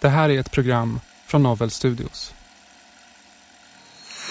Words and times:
Det 0.00 0.08
här 0.08 0.28
är 0.28 0.40
ett 0.40 0.50
program 0.50 1.00
från 1.26 1.42
Novel 1.42 1.70
Studios. 1.70 2.34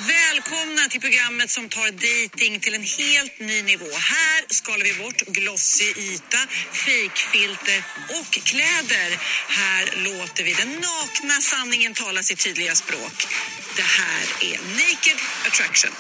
Välkomna 0.08 0.82
till 0.90 1.02
programmet 1.02 1.50
som 1.50 1.70
tar 1.70 1.92
dating 1.92 2.60
till 2.60 2.74
en 2.74 2.84
helt 2.84 3.40
ny 3.40 3.62
nivå. 3.62 3.92
Här 4.16 4.46
skalar 4.48 4.84
vi 4.84 4.94
bort 5.04 5.22
glossig 5.22 5.98
yta, 5.98 6.38
fejkfilter 6.86 7.84
och 8.18 8.32
kläder. 8.32 9.10
Här 9.50 9.84
låter 10.08 10.44
vi 10.44 10.54
den 10.54 10.72
nakna 10.72 11.42
sanningen 11.42 11.94
tala 11.94 12.24
sitt 12.24 12.40
tydliga 12.40 12.76
språk. 12.76 13.28
Det 13.76 13.90
här 14.00 14.24
är 14.52 14.58
Naked 14.80 15.18
Attraction. 15.48 15.92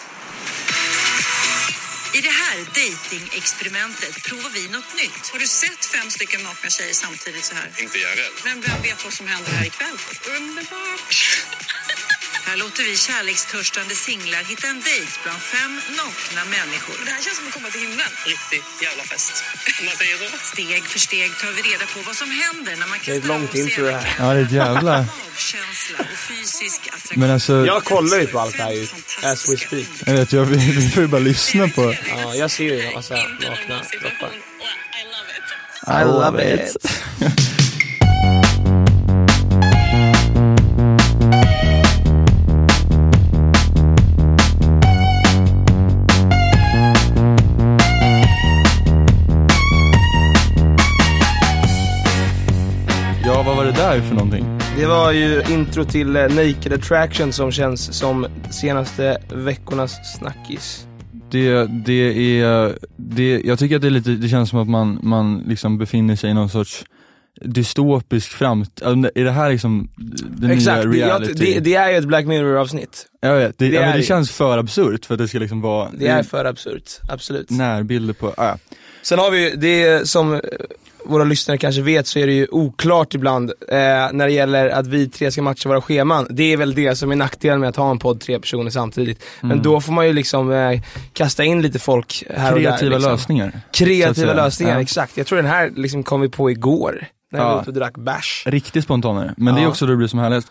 I 2.17 2.21
det 2.21 2.35
här 2.41 2.57
dating-experimentet 2.57 4.23
provar 4.23 4.49
vi 4.49 4.67
något 4.67 4.95
nytt. 4.95 5.29
Har 5.31 5.39
du 5.39 5.47
sett 5.47 5.85
fem 5.85 6.09
stycken 6.11 6.43
nakna 6.43 6.69
tjejer 6.69 6.93
samtidigt 6.93 7.45
så 7.45 7.55
här? 7.55 7.69
Inte 7.77 7.97
jag 7.97 8.17
rädd. 8.17 8.35
Men 8.43 8.61
vem 8.61 8.81
vet 8.81 9.03
vad 9.03 9.13
som 9.13 9.27
händer 9.27 9.51
här 9.51 9.65
ikväll? 9.65 9.97
Underbart! 10.37 11.15
Här 12.47 12.57
låter 12.57 12.83
vi 12.83 12.95
kärlekstörstande 12.97 13.95
singlar 13.95 14.43
hitta 14.51 14.67
en 14.67 14.81
dejt 14.81 15.13
bland 15.23 15.41
fem 15.41 15.73
nakna 16.01 16.41
människor. 16.57 16.95
Det 17.05 17.11
här 17.15 17.21
känns 17.25 17.37
som 17.37 17.47
att 17.47 17.53
komma 17.53 17.69
till 17.69 17.81
himlen. 17.87 18.11
Riktig 18.33 18.61
jävla 18.85 19.03
fest. 19.03 19.33
Om 19.79 19.85
man 19.85 19.95
säger 20.01 20.15
så. 20.17 20.37
Steg 20.53 20.83
för 20.93 20.99
steg 20.99 21.29
tar 21.41 21.51
vi 21.57 21.61
reda 21.71 21.85
på 21.93 21.99
vad 22.09 22.15
som 22.21 22.29
händer 22.41 22.73
när 22.81 22.87
man 22.87 22.97
Det 23.05 23.11
är 23.11 23.15
ett 23.15 23.21
kastar 23.21 23.33
långt 23.33 23.49
av 23.49 23.57
intro 23.57 23.85
det 23.85 23.91
här. 23.91 24.15
Ja, 24.19 24.33
det 24.33 24.39
är 24.39 24.45
ett 24.45 24.51
jävla... 24.51 25.05
Men 27.15 27.31
alltså, 27.31 27.65
Jag 27.65 27.83
kollar 27.83 28.17
ju 28.17 28.27
på 28.27 28.39
allt 28.39 28.57
det 28.57 28.63
här 28.63 28.71
ju, 28.71 28.87
as 29.23 29.49
we 29.49 29.57
speak. 29.57 29.87
jag 30.05 30.13
vet, 30.13 30.33
jag 30.33 30.45
vi 30.45 30.89
får 30.89 31.03
ju 31.03 31.07
bara 31.07 31.21
lyssna 31.21 31.67
på... 31.67 31.95
Ja, 32.09 32.35
jag 32.35 32.51
ser 32.51 32.63
ju 32.63 32.81
en 32.81 32.93
massa 32.93 33.15
nakna 33.15 33.81
kroppar. 34.01 34.31
I 35.87 36.03
love 36.03 36.53
it. 36.53 36.75
Ja, 37.19 37.29
Det 54.79 54.85
var 54.85 55.11
ju 55.11 55.43
intro 55.49 55.85
till 55.85 56.15
eh, 56.15 56.21
Naked 56.21 56.73
Attraction 56.73 57.33
som 57.33 57.51
känns 57.51 57.93
som 57.93 58.27
senaste 58.51 59.17
veckornas 59.33 60.17
snackis. 60.17 60.87
Det, 61.31 61.65
det 61.85 62.39
är, 62.41 62.77
det, 62.95 63.41
jag 63.45 63.59
tycker 63.59 63.75
att 63.75 63.81
det 63.81 63.87
är 63.87 63.91
lite, 63.91 64.09
det 64.09 64.29
känns 64.29 64.49
som 64.49 64.59
att 64.59 64.69
man, 64.69 64.99
man 65.03 65.43
liksom 65.47 65.77
befinner 65.77 66.15
sig 66.15 66.29
i 66.29 66.33
någon 66.33 66.49
sorts 66.49 66.85
dystopisk 67.41 68.31
framtid, 68.31 69.11
är 69.15 69.23
det 69.23 69.31
här 69.31 69.51
liksom 69.51 69.89
den 70.29 70.51
Exakt, 70.51 70.87
nya 70.87 71.07
reality? 71.07 71.33
det, 71.33 71.59
det 71.59 71.75
är 71.75 71.89
ju 71.89 71.95
ett 71.95 72.05
Black 72.05 72.25
Mirror 72.25 72.57
avsnitt. 72.57 73.05
jag 73.19 73.35
vet, 73.35 73.57
det, 73.57 73.69
det 73.69 73.75
ja, 73.75 73.81
men 73.81 73.97
det 73.97 74.03
känns 74.03 74.31
för 74.31 74.57
absurt 74.57 75.05
för 75.05 75.13
att 75.13 75.19
det 75.19 75.27
ska 75.27 75.39
liksom 75.39 75.61
vara, 75.61 75.89
Det 75.93 76.07
är 76.07 76.23
för 76.23 76.45
absurt, 76.45 76.91
absolut. 77.09 77.49
närbilder 77.49 78.13
på, 78.13 78.27
ah, 78.27 78.45
ja. 78.45 78.57
Sen 79.01 79.19
har 79.19 79.31
vi 79.31 79.49
ju, 79.49 79.55
det 79.55 80.09
som 80.09 80.33
eh, 80.33 80.39
våra 81.05 81.23
lyssnare 81.23 81.57
kanske 81.57 81.81
vet 81.81 82.07
så 82.07 82.19
är 82.19 82.27
det 82.27 82.33
ju 82.33 82.47
oklart 82.51 83.13
ibland 83.15 83.49
eh, 83.67 83.75
när 84.11 84.25
det 84.25 84.31
gäller 84.31 84.69
att 84.69 84.87
vi 84.87 85.09
tre 85.09 85.31
ska 85.31 85.41
matcha 85.41 85.69
våra 85.69 85.81
scheman. 85.81 86.27
Det 86.29 86.53
är 86.53 86.57
väl 86.57 86.73
det 86.75 86.95
som 86.95 87.11
är 87.11 87.15
nackdelen 87.15 87.59
med 87.59 87.69
att 87.69 87.75
ha 87.75 87.91
en 87.91 87.99
podd 87.99 88.21
tre 88.21 88.39
personer 88.39 88.69
samtidigt. 88.71 89.23
Mm. 89.41 89.55
Men 89.55 89.63
då 89.63 89.81
får 89.81 89.93
man 89.93 90.07
ju 90.07 90.13
liksom 90.13 90.51
eh, 90.51 90.81
kasta 91.13 91.43
in 91.43 91.61
lite 91.61 91.79
folk 91.79 92.23
här 92.37 92.53
och 92.53 92.59
där. 92.59 92.63
kreativa 92.69 92.95
liksom. 92.95 93.11
lösningar. 93.11 93.61
Kreativa 93.73 94.33
lösningar, 94.33 94.73
Ja. 94.75 94.81
exakt. 94.81 95.17
Jag 95.17 95.27
tror 95.27 95.35
den 95.37 95.45
här 95.51 95.71
liksom 95.75 96.03
kom 96.03 96.21
vi 96.21 96.29
på 96.29 96.51
igår. 96.51 97.05
När 97.31 97.39
vi 97.39 97.45
Ja. 97.45 97.53
var 97.53 97.61
ute 97.61 97.69
och 97.69 97.73
drack 97.75 97.97
bärs. 97.97 98.43
Riktigt 98.47 98.83
spontanare, 98.83 99.33
men 99.37 99.55
det 99.55 99.61
är 99.61 99.63
Ja. 99.63 99.69
också 99.69 99.85
då 99.85 99.91
det 99.91 99.97
blir 99.97 100.07
som 100.07 100.19
härligast. 100.19 100.47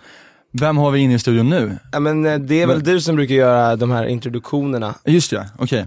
Vem 0.52 0.76
har 0.76 0.90
vi 0.90 1.00
inne 1.00 1.14
i 1.14 1.18
studion 1.18 1.48
nu? 1.50 1.78
Ja 1.92 2.00
men 2.00 2.26
eh, 2.26 2.38
det 2.38 2.62
är 2.62 2.66
väl 2.66 2.76
Men- 2.76 2.84
du 2.84 3.00
som 3.00 3.16
brukar 3.16 3.34
göra 3.34 3.76
de 3.76 3.90
här 3.90 4.06
introduktionerna. 4.06 4.94
Just 5.04 5.32
ja, 5.32 5.44
okej. 5.58 5.86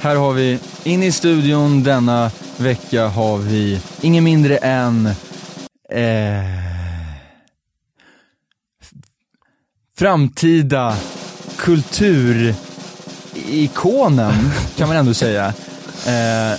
Här 0.00 0.16
har 0.16 0.32
vi, 0.32 0.58
inne 0.84 1.06
i 1.06 1.12
studion 1.12 1.82
denna 1.82 2.30
vecka 2.56 3.06
har 3.06 3.38
vi 3.38 3.80
ingen 4.00 4.24
mindre 4.24 4.56
än 4.56 5.06
eh, 5.90 6.66
framtida 9.98 10.96
kulturikonen 11.56 14.34
kan 14.76 14.88
man 14.88 14.96
ändå 14.96 15.14
säga. 15.14 15.46
Eh, 16.06 16.52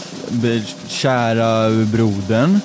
kära 0.88 1.70
brodern. 1.70 2.60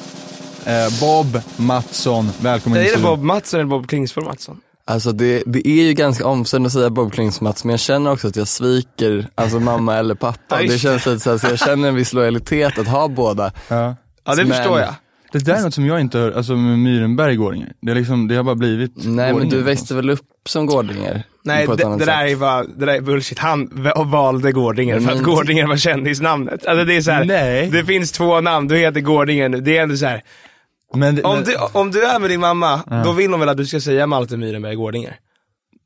Eh, 0.65 1.01
Bob 1.01 1.41
Mattsson, 1.57 2.31
välkommen 2.41 2.81
in 2.81 2.87
i 2.87 2.91
Är 2.91 2.97
det. 2.97 3.03
Bob 3.03 3.23
Mattsson 3.23 3.61
eller 3.61 3.71
Bob 3.71 3.87
Klingsford 3.87 4.25
Mattsson? 4.25 4.61
Alltså 4.85 5.13
det, 5.13 5.43
det 5.47 5.69
är 5.69 5.83
ju 5.83 5.93
ganska 5.93 6.27
omständigt 6.27 6.67
att 6.67 6.73
säga 6.73 6.91
Bob 6.91 7.13
Klingsmats, 7.13 7.65
men 7.65 7.71
jag 7.71 7.81
känner 7.81 8.13
också 8.13 8.29
att 8.29 8.37
jag 8.37 8.49
sviker, 8.49 9.27
alltså 9.35 9.61
mamma 9.61 9.97
eller 9.97 10.15
pappa. 10.15 10.59
Det 10.63 10.79
känns 10.79 11.07
lite 11.07 11.21
så, 11.21 11.31
här, 11.31 11.39
så 11.39 11.47
jag 11.47 11.59
känner 11.59 11.89
en 11.89 11.95
viss 11.95 12.13
lojalitet 12.13 12.79
att 12.79 12.89
ha 12.89 13.09
båda. 13.09 13.53
Ja. 13.69 13.95
Ja 14.25 14.35
det 14.35 14.45
Men- 14.45 14.57
förstår 14.57 14.81
jag. 14.81 14.95
Det 15.33 15.39
där 15.39 15.55
är 15.55 15.61
något 15.63 15.75
som 15.75 15.87
jag 15.87 16.01
inte 16.01 16.19
hör, 16.19 16.33
alltså 16.33 16.53
med 16.57 16.79
Myrenberg 16.79 17.37
Gårdinge. 17.37 17.67
Det, 17.83 17.91
är 17.91 17.95
liksom, 17.95 18.29
det 18.29 18.35
har 18.37 18.43
bara 18.43 18.55
blivit 18.55 18.93
Nej 18.97 19.35
men 19.35 19.49
du 19.49 19.63
växte 19.63 19.95
väl 19.95 20.11
upp 20.11 20.21
som 20.49 20.67
gårdingar? 20.67 21.23
Nej 21.45 21.67
på 21.67 21.73
ett 21.73 21.79
det, 21.79 21.87
annat 21.87 21.99
det 21.99 22.05
där 22.05 22.23
sätt. 22.27 22.33
är 22.33 22.37
bara, 22.37 22.65
det 22.65 22.87
där 22.87 22.95
är 22.95 23.01
bullshit. 23.01 23.39
Han 23.39 23.89
valde 24.07 24.53
Gårdingen 24.53 25.03
för 25.03 25.13
att 25.13 25.23
Gårdingen 25.23 25.69
var 25.69 25.77
kändisnamnet. 25.77 26.67
Alltså 26.67 26.85
det 26.85 26.97
är 26.97 27.01
så 27.01 27.11
här, 27.11 27.25
Nej. 27.25 27.71
det 27.73 27.85
finns 27.85 28.13
två 28.13 28.41
namn, 28.41 28.69
du 28.69 28.77
heter 28.77 29.01
Gårdingen, 29.01 29.65
det 29.65 29.79
är 29.79 29.83
ändå 29.83 29.97
så 29.97 30.07
här. 30.07 30.23
Men, 30.95 31.25
Om 31.25 31.35
men, 31.35 31.45
du, 31.45 31.57
om 31.73 31.91
du 31.91 32.05
är 32.05 32.19
med 32.19 32.31
din 32.31 32.41
mamma, 32.41 33.03
då 33.05 33.13
vill 33.13 33.31
hon 33.31 33.41
väl 33.41 33.49
att 33.49 33.57
du 33.57 33.67
ska 33.67 33.81
säga 33.81 34.07
Malte 34.07 34.37
Myrenberg 34.37 34.75
Gårdinger? 34.75 35.19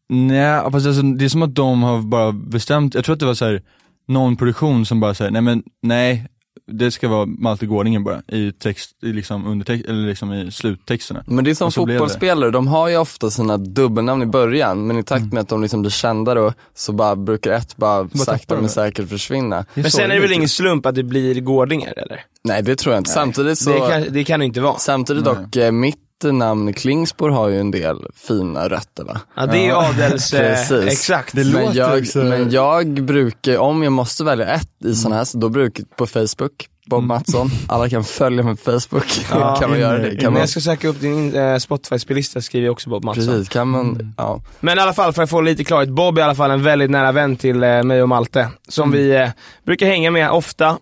Nej, 0.08 0.60
fast 0.72 0.86
alltså, 0.86 1.02
det 1.02 1.24
är 1.24 1.28
som 1.28 1.42
att 1.42 1.54
de 1.54 1.82
har 1.82 2.02
bara 2.02 2.32
bestämt, 2.32 2.94
jag 2.94 3.04
tror 3.04 3.12
att 3.12 3.20
det 3.20 3.26
var 3.26 3.34
så 3.34 3.44
här, 3.44 3.62
någon 4.08 4.36
produktion 4.36 4.86
som 4.86 5.00
bara 5.00 5.14
säger 5.14 5.30
nej 5.30 5.42
men 5.42 5.62
nej, 5.82 6.28
det 6.66 6.90
ska 6.90 7.08
vara 7.08 7.26
Malte 7.26 7.66
Gårdingen 7.66 8.04
bara 8.04 8.22
i 8.28 8.52
text, 8.52 8.90
i 9.02 9.12
liksom 9.12 9.46
undertext, 9.46 9.88
eller 9.88 10.06
liksom 10.06 10.32
i 10.32 10.50
sluttexterna. 10.50 11.24
Men 11.26 11.44
det 11.44 11.50
är 11.50 11.54
som 11.54 11.72
fotbollsspelare, 11.72 12.50
de 12.50 12.66
har 12.68 12.88
ju 12.88 12.96
ofta 12.96 13.30
sina 13.30 13.56
dubbelnamn 13.56 14.22
i 14.22 14.26
början, 14.26 14.86
men 14.86 14.98
i 14.98 15.02
takt 15.02 15.32
med 15.32 15.40
att 15.40 15.48
de 15.48 15.62
liksom 15.62 15.82
blir 15.82 15.90
kända 15.90 16.34
då, 16.34 16.52
så 16.74 16.92
bara 16.92 17.16
brukar 17.16 17.50
ett 17.52 17.76
bara 17.76 18.08
sakta 18.08 18.24
tappar 18.24 18.56
de 18.56 18.60
men 18.60 18.70
säkert 18.70 19.08
försvinna. 19.08 19.64
Men 19.74 19.90
sen 19.90 20.10
är 20.10 20.14
det 20.14 20.20
väl 20.20 20.32
ingen 20.32 20.48
slump 20.48 20.86
att 20.86 20.94
det 20.94 21.02
blir 21.02 21.40
Gårdinger 21.40 21.98
eller? 21.98 22.24
Nej 22.44 22.62
det 22.62 22.76
tror 22.76 22.94
jag 22.94 23.00
inte. 23.00 23.10
Samtidigt 23.10 23.58
så, 23.58 23.70
Det, 23.72 23.78
kan, 23.90 24.12
det 24.12 24.24
kan 24.24 24.40
det 24.40 24.46
inte 24.46 24.60
vara. 24.60 24.78
samtidigt 24.78 25.24
dock, 25.24 25.56
eh, 25.56 25.72
mitt 25.72 25.98
namn 26.24 26.72
Klingsborg 26.72 27.34
har 27.34 27.48
ju 27.48 27.60
en 27.60 27.70
del 27.70 27.96
fina 28.14 28.68
rötter 28.68 29.04
va. 29.04 29.20
Ja, 29.36 29.46
det 29.46 29.66
är 29.68 29.88
adels... 29.88 30.32
eh, 30.34 30.40
Precis. 30.40 30.92
exakt. 30.92 31.34
Det 31.36 31.44
men, 31.44 31.64
låter 31.64 31.78
jag, 31.78 31.98
också- 31.98 32.18
men 32.18 32.50
jag 32.50 33.02
brukar, 33.02 33.58
om 33.58 33.82
jag 33.82 33.92
måste 33.92 34.24
välja 34.24 34.46
ett 34.46 34.68
i 34.84 34.94
sådana 34.94 35.16
här, 35.16 35.24
så 35.24 35.38
då 35.38 35.48
brukar 35.48 35.84
på 35.96 36.06
Facebook, 36.06 36.68
Bob 36.86 37.04
Mattsson, 37.04 37.50
alla 37.68 37.88
kan 37.88 38.04
följa 38.04 38.42
mig 38.42 38.56
på 38.56 38.62
Facebook, 38.80 39.26
Ja. 39.30 39.56
kan 39.60 39.70
man 39.70 39.78
göra 39.78 39.98
det? 39.98 40.16
Kan 40.16 40.32
man, 40.32 40.40
jag 40.40 40.48
ska 40.48 40.60
söka 40.60 40.88
upp 40.88 41.00
din 41.00 41.34
eh, 41.36 41.56
Spotify-spellista 41.56 42.40
skriver 42.40 42.66
jag 42.66 42.72
också 42.72 42.90
Bob 42.90 43.04
Mattsson. 43.04 43.26
precis, 43.26 43.48
kan 43.48 43.68
man, 43.68 44.14
ja. 44.16 44.42
Men 44.60 44.78
i 44.78 44.80
alla 44.80 44.92
fall, 44.92 45.12
för 45.12 45.22
att 45.22 45.30
få 45.30 45.40
lite 45.40 45.64
klarhet, 45.64 45.88
Bob 45.88 46.18
är 46.18 46.22
i 46.22 46.24
alla 46.24 46.34
fall 46.34 46.50
en 46.50 46.62
väldigt 46.62 46.90
nära 46.90 47.12
vän 47.12 47.36
till 47.36 47.62
eh, 47.62 47.82
mig 47.82 48.02
och 48.02 48.08
Malte. 48.08 48.48
Som 48.68 48.90
vi 48.90 49.10
eh, 49.16 49.28
brukar 49.66 49.86
hänga 49.86 50.10
med 50.10 50.30
ofta. 50.30 50.78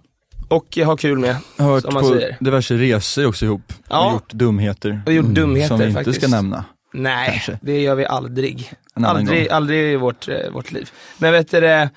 Och 0.49 0.76
ha 0.85 0.96
kul 0.96 1.19
med. 1.19 1.37
Jag 1.56 1.64
har 1.64 1.70
varit 1.70 1.85
Som 1.85 1.94
man 1.94 2.02
på 2.02 2.08
säger. 2.08 2.37
diverse 2.41 2.75
resor 2.75 3.26
också 3.26 3.44
ihop 3.44 3.73
Ja. 3.88 4.06
och 4.06 4.12
gjort 4.12 4.32
dumheter. 4.32 5.02
Och 5.06 5.12
gjort 5.12 5.26
dumheter 5.26 5.69
Som 5.69 5.79
vi 5.79 5.85
inte 5.85 5.94
faktiskt. 5.94 6.19
ska 6.20 6.29
nämna. 6.31 6.64
Nej, 6.93 7.31
Kanske. 7.31 7.58
det 7.62 7.81
gör 7.81 7.94
vi 7.94 8.06
aldrig. 8.06 8.73
Aldrig, 8.94 9.38
gång. 9.49 9.56
aldrig 9.56 9.93
i 9.93 9.96
vårt, 9.96 10.29
eh, 10.29 10.37
vårt 10.52 10.73
liv. 10.73 10.91
Men 11.19 11.32
vet 11.32 11.50
du 11.50 11.88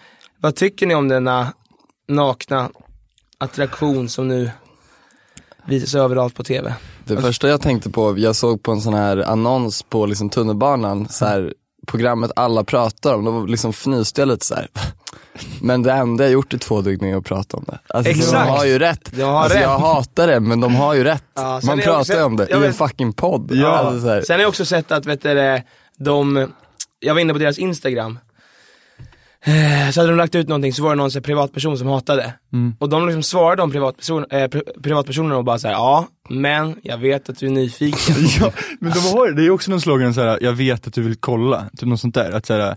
vad 0.42 0.56
tycker 0.56 0.88
ni 0.88 0.96
om 0.96 1.08
denna 1.08 1.54
nakna 2.08 2.70
attraktion 3.38 4.10
som 4.10 4.28
nu 4.28 4.52
visas 5.66 5.96
överallt 5.96 6.36
på 6.36 6.44
TV? 6.44 6.74
Det 7.06 7.18
första 7.22 7.48
jag 7.50 7.62
tänkte 7.62 7.90
på, 7.90 8.18
jag 8.20 8.36
såg 8.36 8.64
på 8.64 8.72
en 8.72 8.82
sån 8.82 8.94
här 8.94 9.18
annons 9.18 9.84
på 9.84 10.06
liksom 10.06 10.30
tunnelbanan, 10.30 11.08
så 11.10 11.26
här, 11.26 11.54
programmet 11.88 12.32
alla 12.36 12.64
pratar 12.64 13.14
om, 13.14 13.26
då 13.26 13.46
liksom 13.46 13.74
fnyste 13.74 14.22
jag 14.22 14.28
lite 14.28 14.46
så 14.46 14.56
här. 14.56 14.68
Men 15.62 15.84
det 15.84 15.92
enda 15.92 16.24
jag 16.24 16.34
gjort 16.34 16.54
i 16.54 16.58
två 16.58 16.82
dygn 16.82 17.06
är 17.06 17.16
att 17.18 17.26
prata 17.26 17.58
om 17.58 17.64
det. 17.68 17.80
Alltså, 17.88 18.12
Exakt. 18.12 18.32
De 18.32 18.38
har 18.50 18.66
ju 18.66 18.80
rätt. 18.80 19.10
De 19.12 19.22
har 19.24 19.40
alltså, 19.42 19.58
rätt. 19.58 19.64
Jag 19.64 19.80
hatar 19.80 20.28
det, 20.28 20.40
men 20.40 20.60
de 20.60 20.76
har 20.76 20.94
ju 20.94 21.04
rätt. 21.04 21.24
Ja, 21.36 21.62
Man 21.64 21.80
pratar 21.80 22.00
också- 22.00 22.14
ju 22.14 22.24
om 22.24 22.36
det 22.38 22.48
jag 22.50 22.64
i 22.64 22.66
en 22.66 22.74
fucking 22.74 23.14
podd. 23.14 23.52
Ja, 23.54 23.68
Alltså, 23.68 24.22
sen 24.28 24.34
har 24.36 24.40
jag 24.42 24.50
också 24.50 24.66
sett 24.66 24.92
att, 24.92 25.06
vet 25.06 25.22
du, 25.22 25.62
de, 25.98 26.52
jag 27.00 27.14
var 27.14 27.22
inne 27.22 27.34
på 27.34 27.40
deras 27.40 27.58
Instagram, 27.58 28.20
så 29.94 30.00
hade 30.00 30.12
de 30.12 30.18
lagt 30.18 30.36
ut 30.36 30.48
någonting 30.48 30.74
så 30.74 30.84
var 30.84 30.90
det 30.90 30.96
någon 30.96 31.12
så 31.12 31.18
här, 31.20 31.24
privatperson 31.24 31.78
som 31.78 31.88
hatade. 31.88 32.34
Mm. 32.54 32.76
Och 32.80 32.90
de 32.90 33.06
liksom 33.06 33.24
svarade 33.24 33.62
om 33.62 33.72
privatperson, 33.72 34.26
eh, 34.30 34.36
pri- 34.38 34.82
privatpersonerna 34.84 35.38
och 35.38 35.44
bara 35.44 35.60
såhär, 35.60 35.76
ja, 35.76 36.08
men 36.30 36.76
jag 36.84 36.98
vet 36.98 37.30
att 37.30 37.40
du 37.40 37.46
är 37.46 37.52
nyfiken. 37.52 38.16
ja, 38.40 38.52
men 38.80 38.92
de 38.92 39.00
har, 39.00 39.32
det 39.32 39.46
är 39.46 39.50
också 39.50 39.72
någon 39.72 39.82
slogan 39.82 40.14
såhär, 40.14 40.40
jag 40.42 40.54
vet 40.54 40.88
att 40.88 40.94
du 40.94 41.02
vill 41.02 41.16
kolla, 41.16 41.70
typ 41.78 41.90
något 41.90 42.00
sånt 42.00 42.16
där. 42.16 42.32
Att 42.32 42.46
såhär, 42.46 42.76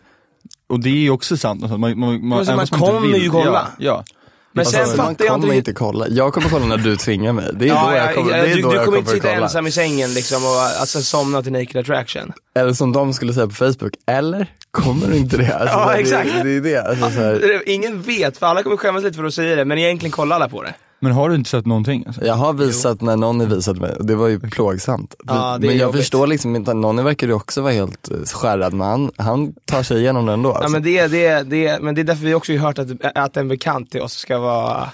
och 0.68 0.80
det 0.80 0.88
är 0.88 0.94
ju 0.94 1.10
också 1.10 1.36
sant, 1.36 1.60
man, 1.78 1.80
man, 1.98 2.26
man, 2.28 2.46
så 2.46 2.56
man 2.56 2.66
kommer 2.66 3.18
ju 3.18 3.30
kolla. 3.30 3.68
Ja, 3.78 3.84
ja. 3.84 4.04
Men 4.52 4.64
sen 4.66 4.80
Alltså, 4.80 4.96
man 4.96 5.06
fattar 5.06 5.24
jag 5.24 5.44
inte 5.44 5.56
inte 5.56 5.72
kolla. 5.72 6.08
Jag 6.08 6.34
kommer 6.34 6.48
kolla 6.48 6.66
när 6.66 6.76
du 6.76 6.96
tvingar 6.96 7.32
mig. 7.32 7.50
Det 7.52 7.64
är 7.64 7.68
Ja, 7.68 7.86
då 7.90 7.96
jag 7.96 8.10
ja, 8.10 8.14
kommer, 8.14 8.36
ja, 8.36 8.42
det 8.44 8.50
är 8.50 8.56
du, 8.56 8.62
då 8.62 8.70
du 8.70 8.76
jag 8.76 8.84
kommer 8.84 8.98
inte 8.98 9.10
sitta 9.10 9.28
kolla. 9.28 9.42
ensam 9.42 9.66
i 9.66 9.72
sängen 9.72 10.14
liksom 10.14 10.44
och 10.44 10.50
alltså, 10.80 11.02
somna 11.02 11.42
till 11.42 11.52
Naked 11.52 11.76
Attraction. 11.76 12.32
Eller 12.56 12.72
som 12.72 12.92
de 12.92 13.12
skulle 13.12 13.32
säga 13.34 13.46
på 13.46 13.54
Facebook, 13.54 13.92
eller 14.06 14.46
kommer 14.70 15.06
du 15.06 15.16
inte 15.16 15.36
det? 15.36 15.54
Alltså, 15.56 15.76
Ja, 15.76 15.94
exakt. 15.94 16.30
Det, 16.42 16.60
det 16.60 16.74
är 16.76 16.82
det. 16.84 17.04
Alltså, 17.04 17.40
Ingen 17.66 18.02
vet, 18.02 18.38
för 18.38 18.46
alla 18.46 18.62
kommer 18.62 18.76
skämmas 18.76 19.02
lite 19.04 19.16
för 19.16 19.24
att 19.24 19.34
säga 19.34 19.56
det, 19.56 19.64
men 19.64 19.78
egentligen 19.78 20.12
kollar 20.12 20.36
alla 20.36 20.48
på 20.48 20.62
det. 20.62 20.74
Men 21.02 21.12
har 21.12 21.28
du 21.28 21.34
inte 21.34 21.50
sett 21.50 21.66
någonting? 21.66 22.04
Alltså? 22.06 22.26
jag 22.26 22.34
har 22.34 22.52
visat 22.52 23.00
när 23.00 23.16
någon 23.16 23.48
visade 23.48 23.80
mig 23.80 23.96
och 23.96 24.06
det 24.06 24.14
var 24.14 24.28
ju 24.28 24.40
plågsamt. 24.40 25.14
Är 25.28 25.58
men 25.58 25.68
jag 25.68 25.76
jobbigt. 25.76 26.00
förstår 26.00 26.26
liksom 26.26 26.56
inte, 26.56 26.74
någon 26.74 27.04
verkar 27.04 27.26
ju 27.26 27.32
också 27.32 27.62
vara 27.62 27.72
helt 27.72 28.10
eh, 28.10 28.16
skärrad 28.16 28.72
men 28.72 28.88
han, 28.88 29.10
han 29.16 29.52
tar 29.64 29.82
sig 29.82 30.00
igenom 30.00 30.26
det 30.26 30.32
ändå. 30.32 30.48
Alltså. 30.48 30.64
Ja, 30.64 30.68
men, 30.68 30.82
det, 30.82 31.06
det, 31.06 31.42
det, 31.42 31.82
men 31.82 31.94
det 31.94 32.00
är 32.00 32.04
därför 32.04 32.24
vi 32.24 32.34
också 32.34 32.52
har 32.52 32.58
hört 32.58 32.78
att, 32.78 32.88
att 33.14 33.36
en 33.36 33.48
bekant 33.48 33.90
till 33.90 34.00
oss 34.00 34.12
ska 34.12 34.38
vara, 34.38 34.88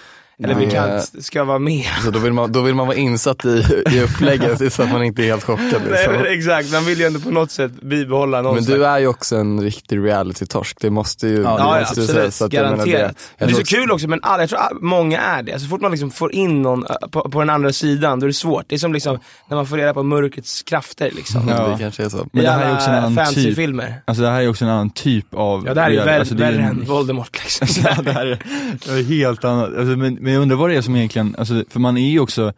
eller 0.45 0.55
Nej. 0.55 0.67
bekant 0.67 1.13
ska 1.25 1.45
vara 1.45 1.59
med. 1.59 1.85
Så 2.05 2.11
då 2.11 2.19
vill, 2.19 2.33
man, 2.33 2.53
då 2.53 2.63
vill 2.63 2.75
man 2.75 2.87
vara 2.87 2.97
insatt 2.97 3.45
i, 3.45 3.65
i 3.93 4.01
upplägget 4.01 4.73
så 4.73 4.83
att 4.83 4.93
man 4.93 5.05
inte 5.05 5.23
är 5.23 5.27
helt 5.27 5.45
chockad. 5.45 5.67
Liksom. 5.91 6.13
Nej 6.13 6.39
exakt, 6.39 6.73
man 6.73 6.85
vill 6.85 6.99
ju 7.01 7.05
ändå 7.07 7.21
på 7.21 7.31
något 7.31 7.51
sätt 7.51 7.73
bibehålla 7.83 8.43
någon 8.43 8.55
Men 8.55 8.65
du 8.65 8.87
är 8.87 8.99
ju 8.99 9.07
också 9.07 9.37
en 9.37 9.61
riktig 9.63 9.99
reality-torsk, 9.99 10.77
det 10.81 10.91
måste 10.91 11.29
ju, 11.29 11.35
Ja, 11.35 11.39
det 11.41 11.45
Ja, 11.63 11.75
ja 11.75 11.81
måste 11.81 12.01
du 12.01 12.07
säga. 12.07 12.19
absolut, 12.19 12.35
Så 12.35 12.45
att 12.45 12.53
jag 12.53 12.63
menar 12.63 12.77
garanterat. 12.77 13.17
det. 13.39 13.45
Det, 13.45 13.51
är 13.51 13.55
så 13.55 13.65
kul 13.65 13.91
också, 13.93 14.09
men 14.09 14.19
alla, 14.23 14.43
jag 14.43 14.51
tror 14.51 14.61
många 14.85 15.21
är 15.21 15.43
det. 15.43 15.61
Så 15.61 15.67
fort 15.67 15.81
man 15.81 15.91
liksom 15.91 16.11
får 16.11 16.33
in 16.33 16.63
någon 16.63 16.85
på, 17.11 17.31
på 17.31 17.39
den 17.41 17.51
andra 17.51 17.73
sidan, 17.73 18.21
då 18.21 18.27
är 18.27 18.29
det 18.29 18.35
svårt. 18.35 18.65
Det 18.69 18.75
är 18.75 18.79
som 18.79 18.93
liksom 18.93 19.19
när 19.49 19.57
man 19.57 19.67
får 19.67 19.77
reda 19.77 19.95
på 19.95 20.03
mörkrets 20.03 20.63
krafter 20.63 21.11
liksom. 21.17 21.49
Ja. 21.49 21.69
Det 21.69 21.77
kanske 21.79 22.05
är 22.05 22.09
så. 22.09 22.27
Men 22.33 22.43
I 22.43 22.47
det 22.47 22.53
här 22.53 22.67
är 22.71 22.75
också 22.75 22.91
en 22.91 22.95
annan 23.05 23.35
typ, 23.35 23.59
alltså 24.05 24.23
det 24.23 24.31
här 24.31 24.43
är 24.43 24.49
också 24.49 24.65
en 24.65 24.71
annan 24.71 24.91
typ 24.91 25.35
av 25.35 25.67
Ja 25.67 25.75
det 25.75 25.81
här 25.81 25.89
är 25.89 25.93
ju 25.93 25.99
värre, 26.01 26.19
alltså, 26.19 26.35
värre 26.35 26.55
en- 26.57 26.65
än 26.65 26.85
Voldemort 26.85 27.39
liksom. 27.43 27.67
Ja, 27.97 28.03
det 28.03 28.13
här 28.13 28.27
är, 28.27 28.39
det 28.87 28.93
är 29.01 29.05
helt 29.05 29.45
annat. 29.45 29.65
Alltså, 29.67 29.97
men, 29.97 30.15
men 30.27 30.35
jag 30.35 30.43
undrar 30.43 30.57
vad 30.57 30.71
det 30.71 30.77
är 30.77 30.83
som 30.83 30.97
egentligen, 30.97 31.35
alltså, 31.39 31.65
för 31.69 31.81
man 31.81 31.97
är 31.97 32.11
ju 32.11 32.21
också, 32.21 32.53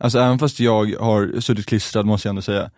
alltså 0.00 0.18
även 0.18 0.38
fast 0.38 0.60
jag 0.60 0.94
har 1.00 1.40
suttit 1.40 1.66
klistrad 1.66 2.06
måste 2.06 2.28
jag 2.28 2.30
ändå 2.30 2.42
säga, 2.42 2.70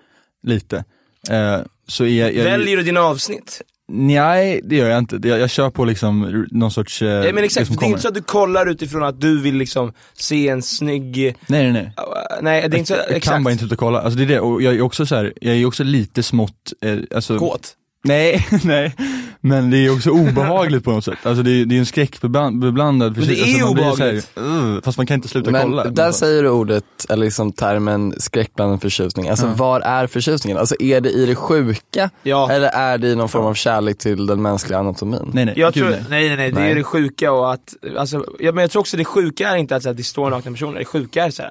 lite, 0.42 0.84
eh, 1.30 1.58
så 1.88 2.04
är 2.04 2.30
jag... 2.30 2.44
Väljer 2.44 2.76
du 2.76 2.82
dina 2.82 3.00
avsnitt? 3.00 3.62
Nej, 3.92 4.60
det 4.64 4.76
gör 4.76 4.88
jag 4.88 4.98
inte. 4.98 5.28
Jag, 5.28 5.40
jag 5.40 5.50
kör 5.50 5.70
på 5.70 5.84
liksom 5.84 6.46
någon 6.50 6.70
sorts... 6.70 7.02
Eh, 7.02 7.08
Ja, 7.08 7.32
men 7.32 7.44
exakt, 7.44 7.66
som 7.66 7.76
det 7.76 7.84
är 7.84 7.88
inte 7.88 8.00
så 8.00 8.08
att 8.08 8.14
du 8.14 8.22
kollar 8.22 8.70
utifrån 8.70 9.02
att 9.02 9.20
du 9.20 9.40
vill 9.40 9.56
liksom 9.56 9.92
se 10.12 10.48
en 10.48 10.62
snygg, 10.62 11.16
Nej 11.46 11.62
nej 11.62 11.72
nej. 11.72 11.82
uh, 11.82 12.42
nej 12.42 12.68
det 12.68 12.76
är 12.76 12.78
inte 12.78 12.88
så, 12.88 12.98
jag, 13.06 13.16
jag 13.16 13.22
kan 13.22 13.44
bara 13.44 13.52
inte 13.52 13.64
ut 13.64 13.72
och 13.72 13.78
kolla. 13.78 14.00
Alltså 14.00 14.18
det 14.18 14.24
är 14.24 14.28
det, 14.28 14.40
och 14.40 14.62
jag 14.62 14.74
är 14.74 14.82
också 14.82 15.06
så 15.06 15.14
här, 15.14 15.32
jag 15.40 15.56
är 15.56 15.66
också 15.66 15.84
lite 15.84 16.22
smått, 16.22 16.72
eh, 16.80 16.98
alltså, 17.14 17.38
Kåt. 17.38 17.76
Nej, 18.04 18.46
nej. 18.64 18.94
Men 19.40 19.70
det 19.70 19.76
är 19.86 19.94
också 19.94 20.10
obehagligt 20.10 20.84
på 20.84 20.90
något 20.92 21.04
sätt. 21.04 21.18
Alltså 21.26 21.42
det 21.42 21.50
är, 21.50 21.64
det 21.66 21.74
är 21.74 21.78
en 21.78 21.86
skräckbeblandad 21.86 23.16
Men 23.18 23.28
det 23.28 23.38
är 23.40 23.42
alltså, 23.42 23.66
man 23.66 23.74
blir 23.74 23.84
så 23.84 23.88
här, 23.90 23.94
obehagligt. 23.94 24.30
"Ugh", 24.36 24.80
Fast 24.84 24.96
man 24.98 25.06
kan 25.06 25.14
inte 25.14 25.28
sluta 25.28 25.50
Men 25.50 25.62
kolla. 25.62 25.76
där 25.76 25.84
någonstans. 25.90 26.18
säger 26.18 26.42
du 26.42 26.48
ordet, 26.50 26.84
eller 27.08 27.24
liksom 27.24 27.52
termen 27.52 28.14
skräckblandad 28.18 28.80
förtjusning. 28.82 29.28
Alltså 29.28 29.46
var 29.46 29.80
är 29.80 30.06
förtjusningen? 30.06 30.58
Alltså 30.58 30.74
är 30.80 31.00
det 31.00 31.10
i 31.10 31.26
det 31.26 31.34
sjuka? 31.34 32.10
Ja. 32.22 32.50
Eller 32.50 32.68
är 32.68 32.98
det 32.98 33.08
i 33.08 33.14
någon 33.16 33.28
form 33.28 33.44
av 33.44 33.54
kärlek 33.54 33.98
till 33.98 34.26
den 34.26 34.42
mänskliga 34.42 34.78
anatomin? 34.78 35.30
Nej 35.32 35.44
nej, 35.44 35.54
Jag 35.56 35.72
gud, 35.72 35.82
tror, 35.82 35.90
nej. 35.90 36.04
nej 36.10 36.28
nej 36.28 36.36
nej, 36.36 36.52
det 36.52 36.70
är 36.70 36.74
det 36.74 36.82
sjuka 36.84 37.32
och 37.32 37.52
att, 37.52 37.74
alltså, 37.98 38.24
ja, 38.38 38.52
men 38.52 38.62
jag 38.62 38.70
tror 38.70 38.80
också 38.80 38.96
det 38.96 39.04
sjuka 39.04 39.48
är 39.48 39.56
inte 39.56 39.76
att, 39.76 39.82
så 39.82 39.88
här, 39.88 39.94
det 39.96 40.04
står 40.04 40.30
nakna 40.30 40.50
personer, 40.52 40.78
det 40.78 40.84
sjuka 40.84 41.24
är 41.24 41.30
så 41.30 41.42
här, 41.42 41.50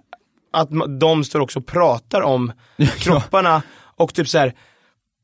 att 0.54 0.70
de 1.00 1.24
står 1.24 1.40
också 1.40 1.60
och 1.60 1.66
pratar 1.66 2.22
om 2.22 2.52
kropparna 3.00 3.62
och 3.98 4.14
typ 4.14 4.28
så 4.30 4.38
här. 4.38 4.54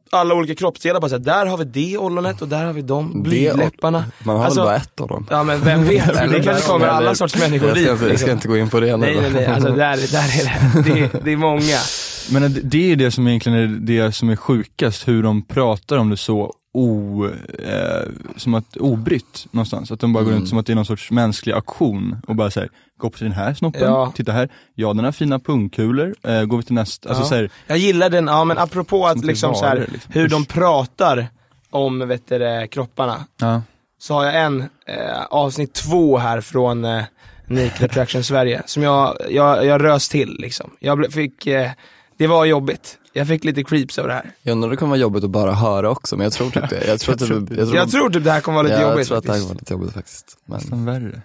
Alla 0.10 0.34
olika 0.36 0.56
kroppsdelar, 0.56 1.00
bara 1.00 1.10
så 1.10 1.16
här, 1.16 1.24
där 1.24 1.46
har 1.46 1.58
vi 1.58 1.64
det 1.66 1.98
ollonet 1.98 2.42
och 2.42 2.48
där 2.48 2.66
har 2.66 2.74
vi 2.74 2.82
de 2.82 3.24
blygdläpparna. 3.24 4.06
Man 4.24 4.38
har 4.38 4.46
Alltså, 4.46 4.60
väl 4.60 4.68
bara 4.68 4.76
ett 4.76 5.02
av 5.02 5.08
dem? 5.08 5.28
Ja 5.30 5.44
men 5.44 5.62
vem 5.62 5.84
vet, 5.84 6.06
det 6.32 6.42
kanske 6.44 6.68
kommer 6.70 6.88
alla 6.88 7.16
sorts 7.16 7.36
människor 7.40 7.74
dit. 7.74 7.88
jag 7.88 7.98
ska 7.98 8.08
liksom. 8.08 8.30
inte 8.30 8.48
gå 8.48 8.58
in 8.58 8.70
på 8.70 8.80
det 8.80 8.98
nu. 8.98 9.06
Nej 9.06 9.18
nej 9.22 9.32
nej, 9.34 9.46
alltså 9.46 9.70
där, 9.72 9.98
där 10.12 10.42
är 10.42 10.84
det, 10.84 10.94
det, 11.14 11.20
det 11.26 11.32
är 11.32 11.38
många. 11.38 11.78
Men 12.32 12.42
det- 12.54 12.62
det 12.64 12.92
är 12.92 12.96
det 12.96 13.12
som 13.12 13.28
egentligen 13.28 13.58
är 13.60 13.68
det 13.68 14.12
som 14.12 14.30
är 14.30 14.36
sjukast, 14.36 15.08
hur 15.08 15.24
de 15.24 15.42
pratar 15.46 15.98
om 15.98 16.10
det 16.10 16.18
så 16.18 16.54
o, 16.78 17.26
eh, 17.60 18.10
som 18.36 18.54
att 18.54 18.78
obrytt 18.78 19.48
någonstans. 19.52 19.92
Att 19.92 20.00
de 20.00 20.14
bara 20.14 20.24
går 20.24 20.30
Mm. 20.32 20.40
runt 20.40 20.50
som 20.50 20.58
att 20.58 20.66
det 20.66 20.74
är 20.74 20.76
någon 20.76 20.86
sorts 20.86 21.12
mänsklig 21.12 21.54
aktion 21.54 22.16
och 22.28 22.36
bara 22.36 22.52
säger 22.52 22.70
gå 22.98 23.10
på 23.10 23.18
den 23.24 23.32
här 23.32 23.54
snoppen, 23.54 23.82
Ja. 23.82 24.12
titta 24.16 24.32
här, 24.32 24.50
ja 24.76 24.94
den 24.94 25.06
har 25.06 25.12
fina 25.12 25.40
pungkulor, 25.40 26.16
eh, 26.24 26.44
går 26.44 26.58
vi 26.58 26.64
till 26.64 26.74
nästa, 26.76 27.10
alltså 27.10 27.24
Ja. 27.24 27.28
så 27.30 27.36
här, 27.36 27.50
Jag 27.68 27.78
gillar 27.78 28.10
den, 28.10 28.28
ja 28.28 28.44
men 28.44 28.58
apropå 28.58 29.08
att 29.08 29.26
liksom 29.26 29.56
så 29.56 29.62
varor, 29.62 29.80
här, 29.80 29.88
liksom. 29.92 30.12
hur 30.14 30.30
de 30.30 30.46
pratar 30.46 31.28
om 31.70 32.08
vet 32.08 32.28
du, 32.30 32.68
kropparna. 32.72 33.26
ja. 33.42 33.62
så 34.00 34.14
har 34.14 34.26
jag 34.26 34.36
en 34.44 34.62
eh, 34.62 35.22
avsnitt 35.30 35.74
två 35.74 36.18
här 36.18 36.42
från 36.42 36.86
eh, 36.86 37.04
Naked 37.48 37.84
Attraction 37.90 38.24
Sverige 38.24 38.62
som 38.66 38.84
jag, 38.84 39.18
jag, 39.30 39.66
jag 39.66 39.84
rös 39.84 40.10
till 40.10 40.36
liksom. 40.40 40.70
Jag 40.80 41.14
fick, 41.14 41.48
eh, 41.48 41.72
det 42.18 42.28
var 42.28 42.46
jobbigt. 42.46 42.98
Jag 43.14 43.28
fick 43.28 43.44
lite 43.44 43.64
creeps 43.64 44.00
över 44.00 44.10
det 44.10 44.16
här. 44.16 44.32
Jag 44.42 44.52
undrar 44.52 44.70
det 44.70 44.78
kommer 44.78 44.90
vara 44.90 45.00
jobbigt 45.00 45.24
att 45.24 45.30
bara 45.30 45.54
höra 45.54 45.90
också, 45.90 46.18
men 46.18 46.24
jag 46.24 46.34
tror 46.34 46.50
typ 46.50 46.70
det. 46.70 46.88
Jag 46.88 47.00
tror 47.00 47.14
att 47.14 47.20
det, 47.20 47.56
jag 47.56 47.68
tror, 47.68 47.76
Jag 47.76 47.92
tror 47.92 48.10
typ 48.10 48.24
det 48.24 48.32
här 48.32 48.42
kommer 48.42 48.56
vara 48.56 48.68
lite 48.68 48.82
ja, 48.82 48.90
jobbigt 48.90 48.98
jag 48.98 49.08
tror 49.08 49.18
att 49.18 49.24
det 49.24 49.32
här 49.32 49.40
kommer 49.40 49.48
vara 49.50 49.60
lite 49.60 49.74
jobbigt 49.74 49.94
faktiskt. 49.94 50.38
Men 50.46 50.58
nästan 50.58 50.86
värre. 50.86 51.22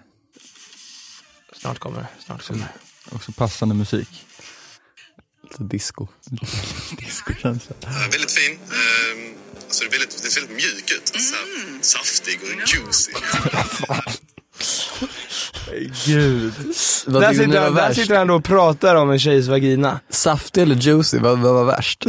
Snart 1.55 1.79
kommer 1.79 1.99
det, 1.99 2.07
snart 2.25 2.47
kommer 2.47 2.59
det. 2.59 3.15
Också 3.15 3.31
passande 3.31 3.75
musik. 3.75 4.25
lite 5.43 5.63
disco. 5.63 6.07
Discokänsla. 6.97 7.75
Ja, 7.79 7.89
väldigt 8.11 8.31
fin. 8.31 8.51
Ehm, 8.53 9.33
alltså 9.65 9.83
det, 9.83 9.87
är 9.87 9.91
väldigt, 9.91 10.23
det 10.23 10.29
ser 10.29 10.41
väldigt 10.41 10.57
mjuk 10.57 10.91
ut. 10.91 11.11
Här, 11.15 11.81
saftig 11.81 12.39
och 12.41 12.73
juicy. 12.73 13.11
Gud. 16.05 16.53
Vad 17.07 17.21
Där 17.21 17.33
sitter, 17.33 17.61
han, 17.61 17.75
där 17.75 17.93
sitter 17.93 18.15
han 18.17 18.27
då 18.27 18.33
och 18.35 18.43
pratar 18.43 18.95
om 18.95 19.09
en 19.11 19.19
tjejs 19.19 19.47
vagina. 19.47 19.99
Saftig 20.09 20.61
eller 20.61 20.75
juicy, 20.75 21.19
vad, 21.19 21.39
vad 21.39 21.53
var 21.53 21.63
värst? 21.65 22.05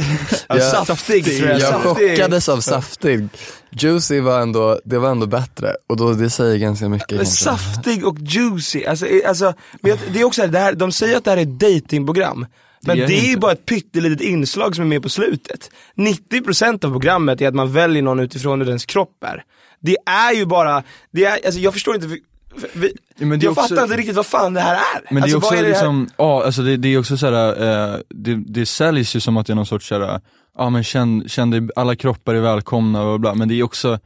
Ja, 0.48 0.60
saftig 0.84 1.24
tror 1.24 1.48
jag. 1.50 1.60
Jag 1.60 1.74
chockades 1.74 2.48
av 2.48 2.60
saftig. 2.60 3.28
Juicy 3.70 4.20
var 4.20 4.40
ändå, 4.40 4.80
det 4.84 4.98
var 4.98 5.10
ändå 5.10 5.26
bättre 5.26 5.74
och 5.88 5.96
då, 5.96 6.12
det 6.12 6.30
säger 6.30 6.56
ganska 6.58 6.88
mycket 6.88 7.08
kanske. 7.08 7.26
saftig 7.44 8.06
och 8.06 8.16
juicy, 8.20 8.84
alltså, 8.84 9.06
eh, 9.06 9.28
alltså 9.28 9.54
jag- 9.80 9.98
det 10.12 10.20
är 10.20 10.24
också 10.24 10.46
det 10.46 10.58
här, 10.58 10.72
de 10.72 10.92
säger 10.92 11.16
att 11.16 11.24
det 11.24 11.30
här 11.30 11.38
är 11.38 11.42
ett 11.42 11.58
datingprogram 11.60 12.46
Men 12.86 12.98
Det 12.98 13.06
det 13.06 13.18
är 13.18 13.28
ju 13.30 13.36
bara 13.36 13.52
ett 13.52 13.66
pyttelitet 13.66 14.20
inslag 14.20 14.74
som 14.76 14.84
är 14.84 14.88
med 14.88 15.02
på 15.02 15.08
slutet. 15.08 15.70
90% 15.96 16.84
av 16.84 16.90
programmet 16.90 17.40
är 17.40 17.48
att 17.48 17.54
man 17.54 17.72
väljer 17.72 18.02
någon 18.02 18.20
utifrån 18.20 18.60
hur 18.60 18.66
dens 18.66 18.84
kropp 18.86 19.24
är. 19.24 19.42
Det 19.80 19.96
är 20.06 20.32
ju 20.32 20.46
bara, 20.46 20.82
det 21.12 21.24
är, 21.24 21.46
alltså 21.46 21.60
jag 21.60 21.72
förstår 21.72 21.94
inte, 21.94 22.08
vi, 22.72 22.92
men 23.16 23.38
det 23.38 23.44
jag 23.44 23.52
också- 23.52 23.68
fattar 23.68 23.82
inte 23.82 23.96
riktigt 23.96 24.16
vad 24.16 24.26
fan 24.26 24.54
det 24.54 24.60
här 24.60 24.74
är. 24.74 24.80
Men 25.10 25.14
det 25.14 25.22
alltså, 25.22 25.36
är 25.36 25.38
också 25.38 25.54
vad 25.54 25.58
det 25.58 25.62
här? 25.62 25.68
liksom, 25.68 26.08
ja 26.16 26.44
alltså 26.44 26.62
det, 26.62 26.76
det 26.76 26.88
är 26.88 26.98
också 26.98 27.16
såhär, 27.16 27.62
eh, 27.92 27.98
det, 28.08 28.34
det 28.46 28.66
säljs 28.66 29.16
ju 29.16 29.20
som 29.20 29.36
att 29.36 29.46
det 29.46 29.52
är 29.52 29.54
någon 29.54 29.66
sorts 29.66 29.88
såhär, 29.88 30.20
ja 30.58 30.70
men 30.70 30.84
känn, 30.84 31.28
känn 31.28 31.50
dig, 31.50 31.68
alla 31.76 31.96
kroppar 31.96 32.34
är 32.34 32.40
välkomna 32.40 33.02
och 33.02 33.20
bla, 33.20 33.34
men 33.34 33.48
det 33.48 33.54
är 33.54 33.62
också, 33.62 33.98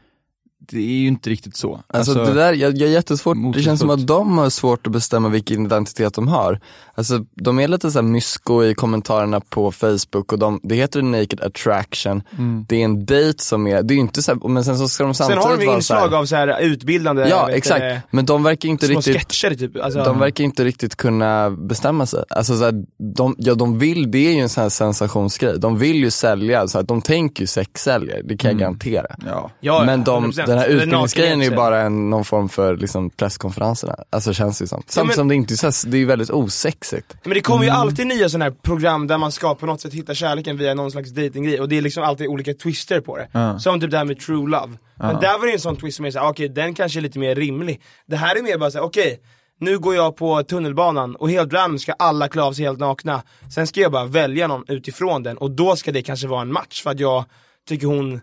det 0.61 0.79
är 0.79 0.83
ju 1.01 1.07
inte 1.07 1.31
riktigt 1.31 1.57
så. 1.57 1.81
Alltså, 1.87 2.15
det 2.15 2.35
där, 2.35 2.53
jag, 2.53 2.79
jag 2.79 2.89
är 2.89 2.93
jättesvårt, 2.93 3.37
det 3.55 3.63
känns 3.63 3.81
som 3.81 3.91
att 3.91 4.07
de 4.07 4.39
har 4.39 4.51
svårt 4.51 4.87
att 4.87 4.93
bestämma 4.93 5.29
vilken 5.29 5.67
identitet 5.67 6.15
de 6.15 6.29
har. 6.29 6.61
Alltså 6.95 7.25
de 7.35 7.59
är 7.59 7.69
lite 7.69 7.91
såhär 7.91 8.03
mysko 8.03 8.65
i 8.65 8.75
kommentarerna 8.75 9.41
på 9.41 9.73
Facebook 9.73 10.33
och 10.33 10.39
de, 10.39 10.61
det 10.63 10.75
heter 10.75 11.03
naked 11.03 11.41
attraction, 11.41 12.23
Mm. 12.39 12.65
det 12.69 12.81
är 12.81 12.85
en 12.85 13.07
dejt 13.07 13.43
som 13.43 13.67
är, 13.67 13.83
det 13.83 13.95
är 13.95 13.97
ju 13.97 14.01
inte 14.01 14.23
såhär, 14.23 14.49
men 14.49 14.65
sen 14.65 14.79
så 14.79 14.89
ska 14.89 15.05
de 15.05 15.15
Sen 15.15 15.27
samtidigt 15.27 15.45
har 15.45 15.57
de 15.57 15.61
ju 15.61 15.67
vara 15.67 15.77
inslag 15.77 15.99
så 15.99 16.11
här, 16.11 16.17
av 16.21 16.27
så 16.27 16.37
här 16.37 16.61
utbildande, 16.61 17.29
Ja 17.29 17.47
vet 17.47 17.57
exakt, 17.57 17.85
men 18.11 18.27
de 18.27 18.43
verkar 18.43 18.69
inte 18.69 18.87
riktigt 18.87 19.17
sketcher 19.17 19.55
typ. 19.55 19.83
Alltså, 19.83 20.05
de 20.05 20.19
verkar 20.19 20.45
inte 20.45 20.65
riktigt 20.65 20.97
kunna 20.97 21.51
bestämma 21.51 22.07
sig. 22.07 22.25
Alltså 22.31 22.57
så 22.57 22.65
här, 22.65 22.85
de, 23.17 23.35
ja 23.39 23.55
de 23.55 23.79
vill, 23.79 24.11
det 24.11 24.19
är 24.19 24.33
ju 24.33 24.41
en 24.41 24.49
sån 24.49 24.63
här 24.63 24.69
sensationsgrej. 24.71 25.59
De 25.59 25.79
vill 25.79 25.97
ju 25.97 26.11
sälja, 26.11 26.69
så 26.69 26.79
att 26.79 26.89
de 26.89 27.03
tänker 27.03 27.43
ju 27.43 27.47
sexsäljer, 27.47 28.23
det 28.25 28.37
kan 28.37 28.51
jag 28.51 28.61
garantera. 28.61 29.17
Ja. 29.27 29.51
ja, 29.61 29.83
Men 29.87 30.05
de, 30.05 30.33
100%. 30.33 30.48
Den 30.49 30.59
här 30.59 30.67
utbildningsgrejen 30.69 31.41
är 31.41 31.45
ju 31.51 31.57
bara 31.57 31.81
en, 31.81 32.11
någon 32.11 32.25
form 32.25 32.49
för 32.49 32.77
liksom 32.77 33.11
presskonferenserna. 33.11 33.97
Alltså 34.11 34.33
känns 34.33 34.59
det 34.59 34.67
som. 34.67 34.83
Samtidigt 34.87 35.07
men- 35.07 35.15
som 35.17 35.29
det 35.29 35.35
inte 35.35 35.55
är 35.55 35.91
det 35.91 35.97
är 35.97 35.99
ju 35.99 36.05
väldigt 36.07 36.31
osexigt. 36.31 37.17
Men 37.25 37.35
det 37.35 37.41
kommer 37.41 37.65
ju 37.65 37.69
Mm. 37.71 37.81
alltid 37.81 38.07
nya 38.07 38.29
sådana 38.29 38.45
här 38.45 38.53
program 38.63 39.07
där 39.07 39.19
man 39.19 39.33
ska 39.33 39.55
på 39.55 39.67
något 39.67 39.81
sätt 39.81 39.95
hitta 39.95 40.15
kärleken 40.15 40.57
via 40.57 40.75
någon 40.75 40.91
slags 40.91 41.11
datinggrej 41.11 41.61
och 41.61 41.69
det 41.69 41.79
är 41.79 41.83
liksom 41.83 42.03
alltid 42.03 42.27
olika 42.27 42.55
twister 42.55 43.01
på 43.01 43.17
det. 43.17 43.29
Ja. 43.33 43.59
Som 43.59 43.81
typ 43.81 43.91
det 43.91 43.99
här 43.99 44.05
med 44.05 44.21
true 44.21 44.51
love. 44.51 44.73
Men 44.97 45.21
där 45.21 45.39
var 45.39 45.47
det 45.47 45.53
en 45.53 45.61
sån 45.61 45.77
twist 45.77 45.97
som 45.97 46.07
är 46.07 46.11
såhär, 46.11 46.29
okej 46.31 46.49
den 46.49 46.75
kanske 46.75 46.99
är 46.99 47.01
lite 47.01 47.19
mer 47.19 47.35
rimlig. 47.35 47.81
Det 48.07 48.17
här 48.17 48.37
är 48.37 48.43
mer 48.43 48.59
bara 48.59 48.71
såhär, 48.71 48.85
okej 48.85 49.21
nu 49.61 49.79
går 49.79 49.95
jag 49.95 50.17
på 50.17 50.43
tunnelbanan 50.43 51.17
och 51.17 51.31
helt 51.31 51.53
random 51.53 51.79
ska 51.79 51.93
alla 51.93 52.29
klä 52.29 52.43
av 52.43 52.53
sig 52.53 52.65
helt 52.65 52.79
nakna. 52.79 53.23
Sen 53.55 53.67
ska 53.67 53.81
jag 53.81 53.93
bara 53.93 54.05
välja 54.05 54.47
någon 54.47 54.65
utifrån 54.69 55.23
den 55.23 55.39
och 55.39 55.51
då 55.51 55.77
ska 55.77 55.93
det 55.93 56.03
kanske 56.03 56.27
vara 56.27 56.41
en 56.43 56.53
match 56.53 56.83
för 56.83 56.91
att 56.91 57.01
jag 57.01 57.25
tycker 57.69 57.87
hon 57.87 58.11
ser 58.11 58.21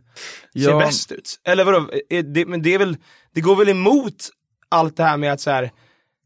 Ja. 0.53 0.77
bäst 0.79 1.11
ut. 1.11 1.39
Eller 1.47 1.63
vadå, 1.63 1.89
är 2.09 2.23
det, 2.23 2.45
men 2.45 2.61
det 2.61 2.73
är 2.73 2.79
väl, 2.79 2.97
det 3.33 3.41
går 3.41 3.55
väl 3.55 3.69
emot 3.69 4.29
allt 4.69 4.97
det 4.97 5.03
här 5.03 5.17
med 5.17 5.33
att 5.33 5.41
så 5.41 5.49
här, 5.51 5.71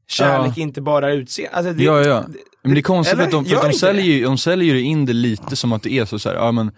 kärlek 0.08 0.54
Ja. 0.56 0.62
inte 0.62 0.82
bara 0.82 1.10
är 1.12 1.16
utseende. 1.16 1.58
Alltså, 1.58 1.74
det- 1.74 1.84
ja, 1.84 2.02
ja. 2.02 2.24
Men 2.64 2.74
det 2.74 2.80
är 2.80 2.82
konstigt 2.82 3.14
eller? 3.14 3.24
att 3.26 3.32
de, 3.32 3.46
för 3.46 3.52
Gör 3.52 3.60
att 3.66 3.72
de, 3.72 3.78
säljer, 3.78 4.04
det? 4.04 4.10
ju- 4.10 4.24
de 4.24 4.38
säljer 4.38 4.76
ju 4.76 4.82
in 4.82 5.06
det 5.06 5.14
lite 5.14 5.56
som 5.56 5.74
att 5.74 5.84
det 5.84 5.92
är 5.94 6.06
så, 6.06 6.20
så 6.20 6.30
här, 6.30 6.36
ja 6.36 6.52
men 6.52 6.72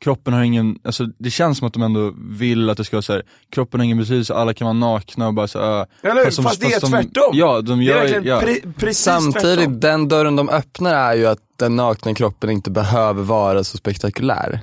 kroppen 0.00 0.32
har 0.34 0.42
ingen, 0.42 0.78
alltså 0.84 1.04
det 1.18 1.30
känns 1.30 1.58
som 1.58 1.66
att 1.66 1.72
de 1.72 1.82
ändå 1.82 2.14
vill 2.30 2.70
att 2.70 2.76
det 2.76 2.84
ska 2.84 2.96
vara 2.96 3.02
så 3.02 3.12
här, 3.12 3.22
kroppen 3.52 3.80
har 3.80 3.84
ingen 3.84 3.98
betydelse, 3.98 4.34
alla 4.34 4.54
kan 4.54 4.64
vara 4.64 4.72
nakna 4.72 5.26
och 5.26 5.34
bara 5.34 5.48
så 5.48 5.58
här, 5.58 5.86
Eller 6.02 6.14
hur? 6.24 6.30
de- 6.36 6.42
Fast 6.42 6.60
det 6.60 6.66
är 6.66 6.80
de, 6.80 6.90
tvärtom. 6.90 7.30
Ja, 7.32 7.60
de 7.60 7.78
Det 7.78 7.84
är 7.92 8.04
gör 8.08 8.22
ja. 8.26 8.40
pre- 8.40 8.72
precis 8.78 9.04
Samtidigt, 9.04 9.42
tvärtom. 9.56 9.80
den 9.80 10.08
dörren 10.08 10.36
de 10.36 10.48
öppnar 10.48 10.94
är 10.94 11.14
ju 11.16 11.26
att 11.26 11.38
den 11.58 11.76
nakna 11.76 12.14
kroppen 12.14 12.50
inte 12.50 12.70
behöver 12.70 13.22
vara 13.22 13.64
så 13.64 13.76
spektakulär. 13.76 14.60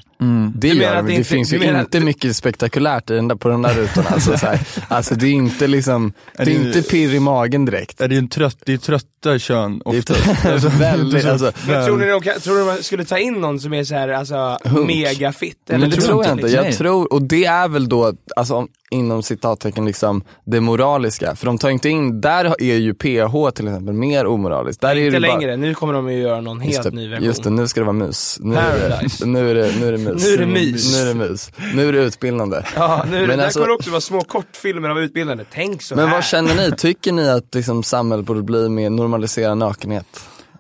Det 0.56 0.68
Du 0.70 0.74
menar 0.78 0.82
gör 0.84 0.96
de, 0.96 1.02
det 1.02 1.08
det, 1.12 1.14
inte- 1.16 1.30
finns 1.30 1.54
ju 1.54 1.58
inte 1.64 1.98
att- 1.98 2.04
mycket 2.04 2.36
spektakulärt 2.36 3.10
i 3.10 3.14
den 3.14 3.28
där, 3.28 3.36
på 3.36 3.50
den 3.50 3.62
där 3.62 3.74
rutan. 3.74 4.04
Alltså, 4.08 4.38
så 4.38 4.46
här, 4.46 4.60
alltså 4.88 5.16
det 5.16 5.28
är 5.28 5.32
inte 5.32 5.68
liksom, 5.68 6.14
det 6.38 6.42
är 6.42 6.46
det- 6.46 6.52
inte 6.54 6.82
pirr 6.82 7.14
i 7.14 7.20
magen 7.20 7.66
direkt. 7.66 8.00
Ja, 8.00 8.08
det 8.08 8.16
är 8.16 8.20
en 8.20 8.28
trött, 8.30 8.58
det 8.66 8.74
är 8.74 8.78
trötta 8.78 9.40
kön 9.40 9.82
Det 9.86 9.92
är 9.92 10.00
ofta. 10.00 10.14
alltså, 10.54 10.70
väldigt, 10.70 11.26
alltså, 11.26 11.52
Men 11.68 11.86
tror 11.86 11.98
ni 11.98 12.06
de, 12.08 12.40
tror 12.40 12.60
ni 12.60 12.66
man 12.66 12.84
skulle 12.84 13.06
ta 13.06 13.18
in 13.18 13.34
någon 13.34 13.60
som 13.60 13.74
är 13.74 13.84
så 13.84 13.96
här, 13.96 14.10
alltså 14.10 14.58
Hunk. 14.64 14.88
mega 14.88 15.32
fit? 15.34 15.58
Men 15.66 15.90
det 15.90 15.92
tror 15.92 16.26
jag 16.26 16.34
inte, 16.34 16.48
inte. 16.48 16.56
Jag 16.64 16.78
tror, 16.78 17.14
och 17.14 17.22
det 17.22 17.46
är 17.46 17.68
väl 17.68 17.90
då, 17.90 18.14
alltså 18.36 18.54
om- 18.56 18.68
inom 18.94 19.24
citattecken 19.24 19.86
liksom, 19.86 20.24
det 20.46 20.60
moraliska. 20.62 21.36
För 21.36 21.46
de 21.46 21.58
tar 21.58 21.70
inte 21.70 21.90
in, 21.90 22.22
där 22.22 22.46
är 22.62 22.76
ju 22.78 22.94
PH 22.94 23.52
till 23.56 23.68
exempel 23.68 23.94
mer 23.94 24.26
omoraliskt. 24.26 24.82
Där 24.82 24.90
är 24.90 24.96
Inte 24.96 25.20
det 25.20 25.28
bara, 25.28 25.38
längre, 25.40 25.58
nu 25.58 25.74
kommer 25.74 25.94
de 25.94 26.12
ju 26.12 26.20
göra 26.22 26.42
någon 26.42 26.60
helt 26.60 26.76
Just 26.86 26.94
ny 26.94 27.04
det, 27.04 27.10
version. 27.10 27.26
just 27.26 27.44
det, 27.44 27.50
nu 27.50 27.68
ska 27.68 27.80
det 27.80 27.86
vara 27.86 27.94
mus. 27.94 28.38
Nu 28.42 28.56
är 28.56 28.90
det, 28.90 29.26
nu 29.26 29.50
är 29.52 29.56
det, 29.56 29.72
nu 29.80 29.88
är 29.88 29.92
det 29.92 29.98
mus. 29.98 30.24
Nu 30.26 30.34
är 30.34 30.38
det 30.38 30.46
mys. 30.46 30.96
Nu 30.96 31.02
är 31.02 31.06
det 31.06 31.14
mus. 31.14 31.52
Nu 31.76 31.88
är 31.90 31.94
det 31.94 32.00
utbildande. 32.00 32.62
Ja, 32.76 33.06
nu 33.10 33.18
är 33.18 33.22
det, 33.22 33.28
Men 33.28 33.38
där 33.38 33.46
alltså- 33.46 33.60
kommer 33.60 33.70
det 33.70 33.76
också 33.76 33.90
vara 33.92 34.02
små 34.02 34.22
kortfilmer 34.22 34.90
av 34.90 35.00
utbildande. 35.00 35.44
Tänk 35.54 35.82
så 35.82 35.96
Men 35.96 36.08
här. 36.08 36.16
vad 36.16 36.24
känner 36.24 36.56
ni? 36.56 36.72
Tycker 36.78 37.12
ni 37.12 37.30
att 37.30 37.56
liksom, 37.56 37.84
samhället 37.84 38.26
borde 38.26 38.42
bli 38.42 38.70
mer 38.70 38.90
normalisera 38.90 39.56
nakenhet? 39.56 40.06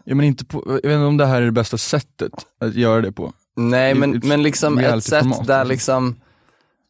Ja 0.06 0.16
men 0.16 0.25
inte 0.25 0.46
på, 0.46 0.63
jag 0.84 0.90
vet 0.90 0.96
inte 0.96 1.06
om 1.06 1.18
det 1.18 1.25
här 1.25 1.42
är 1.42 1.46
det 1.46 1.52
bästa 1.52 1.78
sättet 1.78 2.32
att 2.62 2.75
göra 2.75 3.02
det 3.02 3.12
på. 3.12 3.34
Nej 3.56 3.94
men, 3.96 4.16
ett 4.18 4.24
men 4.24 4.44
liksom 4.44 4.78
ett 4.78 5.04
sätt 5.04 5.25
där 5.48 5.66
liksom. 5.66 6.16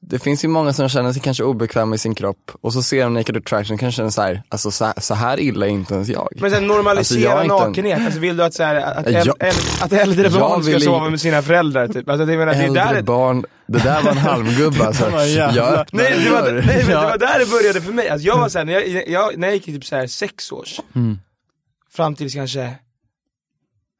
Det 0.07 0.19
finns 0.19 0.43
ju 0.43 0.47
många 0.47 0.73
som 0.73 0.89
känner 0.89 1.13
sig 1.13 1.21
kanske 1.21 1.43
obekväma 1.43 1.95
i 1.95 1.97
sin 1.97 2.15
kropp 2.15 2.51
och 2.61 2.73
så 2.73 2.83
ser 2.83 3.03
de 3.03 3.13
Naked 3.13 3.37
Attraction 3.37 3.73
och 3.73 3.79
kanske 3.79 3.97
känner 3.97 4.09
så 4.09 4.21
här, 4.21 4.43
alltså 4.49 4.71
så 4.71 4.85
här, 4.85 4.93
så 4.99 5.13
här 5.13 5.39
illa 5.39 5.65
är 5.65 5.69
inte 5.69 5.93
ens 5.93 6.09
jag. 6.09 6.29
Men 6.35 6.51
sen 6.51 6.67
normalisera 6.67 7.31
Alltså, 7.31 7.35
jag 7.37 7.43
inte 7.45 7.55
en- 7.55 7.69
nakenhet, 7.69 8.05
alltså 8.05 8.19
vill 8.19 8.37
du 8.37 8.43
att, 8.43 8.53
så 8.53 8.63
här, 8.63 8.75
att, 8.75 9.09
Ja. 9.11 9.19
äl, 9.19 9.31
äl, 9.39 9.53
att 9.81 9.91
äldre 9.93 10.23
Jag 10.23 10.33
barn 10.33 10.63
ska 10.63 10.79
sova 10.79 11.09
med 11.09 11.21
sina 11.21 11.41
föräldrar 11.41 11.87
typ? 11.87 12.09
Alltså, 12.09 12.25
det, 12.25 12.37
menar, 12.37 12.53
det 12.53 12.59
är 12.59 12.63
Äldre 12.63 12.83
där, 12.93 13.01
barn, 13.01 13.45
det 13.67 13.79
där 13.83 14.01
var 14.01 14.11
en 14.11 14.17
halmgubbe 14.29 14.85
alltså. 14.85 15.09
jag 15.09 15.85
nej, 15.91 16.19
det 16.23 16.29
var, 16.31 16.51
nej 16.51 16.77
men 16.77 16.87
det 16.87 16.95
var 16.95 17.17
där 17.17 17.39
det 17.39 17.51
började 17.51 17.81
för 17.81 17.93
mig. 17.93 18.09
Alltså, 18.09 18.27
jag 18.27 18.37
var 18.37 18.49
såhär, 18.49 18.65
när 18.65 18.73
jag, 18.73 19.09
jag, 19.09 19.37
när 19.37 19.47
jag 19.47 19.55
gick 19.55 19.67
i 19.67 19.73
typ 19.73 19.85
så 19.85 19.95
här 19.95 20.07
sex 20.07 20.51
års, 20.51 20.79
Mm. 20.95 21.17
fram 21.93 22.15
tills 22.15 22.33
kanske, 22.33 22.73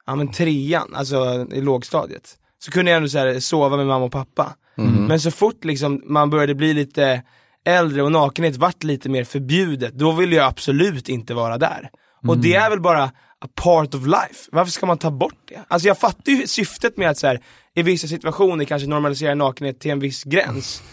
ja 0.06 0.16
men 0.16 0.32
trean, 0.32 0.96
alltså 0.96 1.48
i 1.52 1.62
lågstadiet. 1.62 2.36
Så 2.66 2.72
kunde 2.72 2.92
jag 2.92 2.98
ändå 2.98 3.10
så 3.10 3.18
här, 3.18 3.40
sova 3.40 3.78
med 3.78 3.88
mamma 3.88 4.06
och 4.06 4.12
pappa. 4.12 4.56
Mm. 4.78 5.06
Men 5.06 5.20
så 5.20 5.32
fort 5.32 5.66
liksom 5.66 6.02
man 6.06 6.30
började 6.30 6.56
bli 6.56 6.74
lite 6.74 7.22
äldre 7.66 8.04
och 8.04 8.12
nakenhet 8.12 8.56
vart 8.58 8.84
lite 8.84 9.10
mer 9.10 9.24
förbjudet, 9.24 9.94
då 9.94 10.12
ville 10.12 10.36
jag 10.36 10.46
absolut 10.46 11.10
inte 11.10 11.34
vara 11.34 11.58
där. 11.58 11.90
Och 12.28 12.38
det 12.38 12.56
är 12.56 12.70
väl 12.70 12.80
bara 12.82 13.04
a 13.40 13.48
part 13.56 13.96
of 13.96 14.06
life. 14.06 14.50
Varför 14.52 14.72
ska 14.72 14.86
man 14.86 14.98
ta 14.98 15.12
bort 15.12 15.36
det? 15.46 15.60
Alltså 15.68 15.88
jag 15.88 15.98
fattar 15.98 16.32
ju 16.32 16.48
syftet 16.48 16.98
med 16.98 17.10
att 17.10 17.18
så 17.18 17.28
här, 17.28 17.40
i 17.76 17.82
vissa 17.82 18.08
situationer 18.08 18.66
kanske 18.66 18.88
normalisera 18.88 19.36
nakenhet 19.36 19.80
till 19.80 19.92
en 19.92 20.00
viss 20.00 20.24
gräns. 20.24 20.84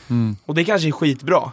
Och 0.46 0.54
det 0.54 0.64
kanske 0.64 0.88
är 0.88 0.92
skitbra. 0.92 1.52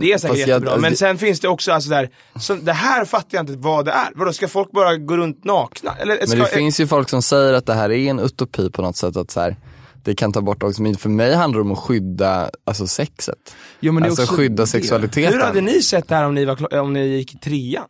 Det 0.00 0.12
är 0.12 0.18
säkert 0.18 0.28
Fast 0.28 0.40
jag- 0.40 0.48
jättebra, 0.48 0.76
men 0.76 0.96
sen 0.96 1.18
finns 1.18 1.40
det 1.40 1.48
också 1.48 1.72
alltså 1.72 1.90
där, 1.90 2.10
så 2.40 2.54
det 2.54 2.72
här 2.72 3.04
fattar 3.04 3.28
jag 3.38 3.42
inte 3.42 3.52
vad 3.56 3.84
det 3.84 3.90
är. 3.92 4.08
Vadå, 4.14 4.32
ska 4.32 4.48
folk 4.48 4.70
bara 4.70 4.96
gå 4.96 5.16
runt 5.16 5.44
nakna? 5.44 5.96
Eller, 6.00 6.16
ska, 6.16 6.26
Men 6.28 6.38
det 6.38 6.46
finns 6.46 6.80
ju 6.80 6.86
folk 6.86 7.08
som 7.08 7.22
säger 7.22 7.52
att 7.52 7.66
det 7.66 7.74
här 7.74 7.90
är 7.90 8.10
en 8.10 8.18
utopi 8.18 8.70
på 8.70 8.82
något 8.82 8.96
sätt, 8.96 9.16
att 9.16 9.30
så 9.30 9.40
här, 9.40 9.56
det 10.04 10.14
kan 10.14 10.32
ta 10.32 10.40
bort 10.40 10.62
också, 10.62 10.82
men 10.82 10.94
för 10.96 11.08
mig 11.08 11.34
handlar 11.34 11.58
det 11.58 11.64
om 11.64 11.72
att 11.72 11.78
skydda 11.78 12.50
alltså 12.64 12.86
sexet. 12.86 13.54
Ja, 13.80 13.92
men 13.92 14.02
alltså 14.04 14.26
skydda 14.26 14.62
det. 14.62 14.66
sexualiteten. 14.66 15.32
hur 15.32 15.40
hade 15.40 15.60
ni 15.60 15.82
sett 15.82 16.08
det 16.08 16.14
här 16.14 16.24
om 16.24 16.34
ni, 16.34 16.44
var, 16.44 16.74
om 16.74 16.92
ni 16.92 17.06
gick 17.06 17.34
i 17.34 17.38
trean? 17.38 17.84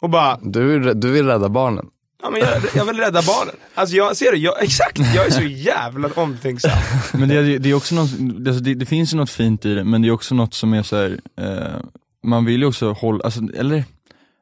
Och 0.00 0.10
bara, 0.10 0.38
Du, 0.42 0.94
du 0.94 1.10
vill 1.10 1.26
rädda 1.26 1.48
barnen. 1.48 1.86
ja 2.22 2.30
men 2.30 2.40
jag, 2.40 2.62
jag 2.74 2.84
vill 2.84 2.96
rädda 2.96 3.22
barnen. 3.22 3.54
Alltså 3.74 3.96
jag, 3.96 4.16
ser 4.16 4.32
du, 4.32 4.38
jag, 4.38 4.62
exakt, 4.62 4.98
jag 5.14 5.26
är 5.26 5.30
så 5.30 5.42
jävla 5.42 6.08
omtänksam. 6.14 6.70
Men 7.12 7.28
det, 7.28 7.58
det 7.58 7.70
är 7.70 7.74
också 7.74 7.94
något, 7.94 8.10
alltså 8.46 8.62
det, 8.62 8.74
det 8.74 8.86
finns 8.86 9.12
ju 9.12 9.16
något 9.16 9.30
fint 9.30 9.64
i 9.66 9.74
det, 9.74 9.84
men 9.84 10.02
det 10.02 10.08
är 10.08 10.12
också 10.12 10.34
något 10.34 10.54
som 10.54 10.72
är 10.72 10.82
så 10.82 10.96
här, 10.96 11.20
eh, 11.40 11.80
man 12.24 12.44
vill 12.44 12.60
ju 12.60 12.66
också 12.66 12.92
hålla, 12.92 13.24
alltså, 13.24 13.40
eller, 13.56 13.84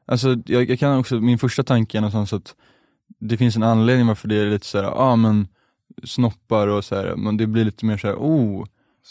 alltså 0.07 0.35
jag, 0.45 0.69
jag 0.69 0.79
kan 0.79 0.97
också, 0.99 1.15
min 1.15 1.39
första 1.39 1.63
tanke 1.63 1.97
är 1.97 2.01
någonstans 2.01 2.33
att 2.33 2.55
det 3.19 3.37
finns 3.37 3.55
en 3.55 3.63
anledning 3.63 4.07
varför 4.07 4.27
det 4.27 4.35
är 4.35 4.45
lite 4.45 4.65
såhär, 4.65 4.85
ja 4.85 4.91
ah, 4.91 5.15
men 5.15 5.47
snoppar 6.03 6.67
och 6.67 6.85
så 6.85 6.95
här, 6.95 7.15
men 7.15 7.37
det 7.37 7.47
blir 7.47 7.65
lite 7.65 7.85
mer 7.85 7.97
såhär, 7.97 8.15
oh, 8.15 8.65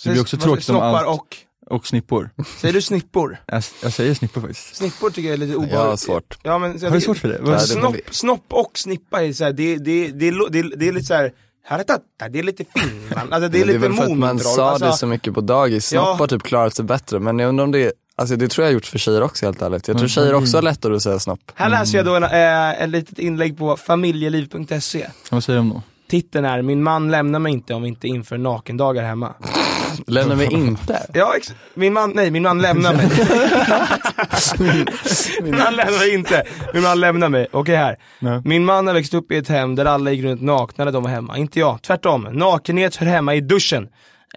det 0.04 0.10
blir 0.10 0.20
också 0.22 0.37
Vad- 0.37 0.44
tråkigt 0.44 0.68
om 0.70 0.76
allt, 0.76 1.06
och, 1.06 1.37
och 1.66 1.87
snippor. 1.87 2.30
säger 2.60 2.75
du 2.75 2.82
snippor? 2.82 3.37
Jag, 3.46 3.62
jag 3.82 3.92
säger 3.92 4.14
snippor 4.14 4.40
faktiskt. 4.40 4.75
Snippor 4.76 5.10
tycker 5.10 5.28
jag 5.28 5.32
är 5.34 5.38
lite 5.38 5.56
obehagligt. 5.56 5.75
Jag 5.80 5.87
har 5.90 5.96
svårt. 5.96 6.38
Ja, 6.42 6.58
men, 6.58 6.82
Har 6.82 6.90
du 6.90 7.00
svårt 7.00 7.18
för 7.18 7.28
det? 7.28 7.40
Ja, 7.44 7.50
det- 7.50 7.58
Snopp, 7.58 7.96
snopp 8.10 8.44
och 8.49 8.70
snippa 8.78 9.22
är 9.25 9.32
såhär, 9.32 9.52
det, 9.52 9.76
det, 9.76 10.08
det, 10.08 10.30
det, 10.30 10.62
det, 10.62 10.76
det 10.76 10.88
är 10.88 10.92
lite 10.92 11.06
såhär, 11.06 11.32
haratata, 11.64 12.28
det 12.30 12.38
är 12.38 12.42
lite 12.42 12.64
Finland, 12.75 13.32
alltså 13.34 13.49
det 13.49 13.49
är 13.49 13.49
Men 13.49 13.50
det 13.52 13.58
är 13.60 13.66
lite 13.66 13.78
väl 13.78 13.92
för 13.92 14.04
att 14.12 14.18
man 14.18 14.38
sa 14.38 14.70
alltså, 14.70 14.84
det 14.87 14.92
så 14.92 15.06
mycket 15.06 15.34
på 15.34 15.40
dagis, 15.40 15.92
Ja. 15.92 16.04
snopp 16.04 16.18
har 16.18 16.26
typ 16.26 16.42
klarat 16.42 16.75
sig 16.75 16.84
bättre, 16.84 17.20
men 17.20 17.38
jag 17.38 17.49
undrar 17.49 17.64
om 17.64 17.70
det, 17.72 17.92
alltså 18.16 18.37
det 18.37 18.49
tror 18.49 18.62
jag 18.64 18.68
har 18.70 18.75
gjort 18.75 18.87
för 18.87 18.99
tjejer 18.99 19.22
också 19.22 19.46
helt 19.46 19.62
ärligt. 19.62 19.88
Jag 19.88 19.99
tror 19.99 20.08
tjejer 20.08 20.34
också 20.34 20.56
har 20.56 20.62
lättare 20.62 20.94
att 20.96 21.02
säga 21.02 21.18
snopp. 21.18 21.40
Här 21.54 21.70
läser 21.70 21.99
jag 21.99 22.06
då 22.06 22.14
en, 22.16 22.25
äh, 22.25 22.82
ett 22.82 22.88
litet 22.90 23.18
inlägg 23.18 23.58
på 23.58 23.76
familjeliv.se. 23.76 25.06
Vad 25.30 25.44
säger 25.44 25.56
de 25.58 25.68
då? 25.68 25.82
Titeln 26.11 26.45
är, 26.45 26.62
min 26.62 26.83
man 26.83 27.11
lämnar 27.11 27.38
mig 27.38 27.52
inte 27.52 27.75
om 27.75 27.83
vi 27.83 27.88
inte 27.88 28.09
inför 28.09 28.38
nakendagar 28.38 29.02
hemma. 29.02 29.35
Lämnar 30.07 30.37
mig 30.37 30.52
inte. 30.52 31.07
Ja, 31.14 31.35
ex- 31.37 31.55
min 31.75 31.93
man, 31.93 32.12
nej 32.14 32.31
min 32.31 32.43
man 32.43 32.62
lämnar 32.62 32.95
mig. 32.95 33.09
min 35.43 35.57
man 35.59 35.76
lämnar 35.76 35.99
mig 35.99 36.14
inte, 36.14 36.43
min 36.75 36.83
man 36.83 37.00
lämnar 37.00 37.29
mig. 37.29 37.47
Okej 37.50 37.76
här. 37.76 37.97
Nej. 38.19 38.40
Min 38.45 38.64
man 38.64 38.87
har 38.87 38.95
växt 38.95 39.14
upp 39.14 39.33
i 39.33 39.37
ett 39.37 39.49
hem 39.49 39.75
där 39.75 39.85
alla 39.85 40.11
gick 40.11 40.25
runt 40.25 40.43
nakna 40.43 40.85
när 40.85 40.93
de 40.93 41.02
var 41.02 41.11
hemma. 41.11 41.38
Inte 41.38 41.61
jag, 41.61 41.83
tvärtom. 41.83 42.29
Nakenhet 42.33 42.97
hör 42.97 43.07
hemma 43.07 43.35
i 43.35 43.40
duschen. 43.40 43.88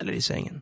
Eller 0.01 0.13
i 0.13 0.21
sängen. 0.21 0.61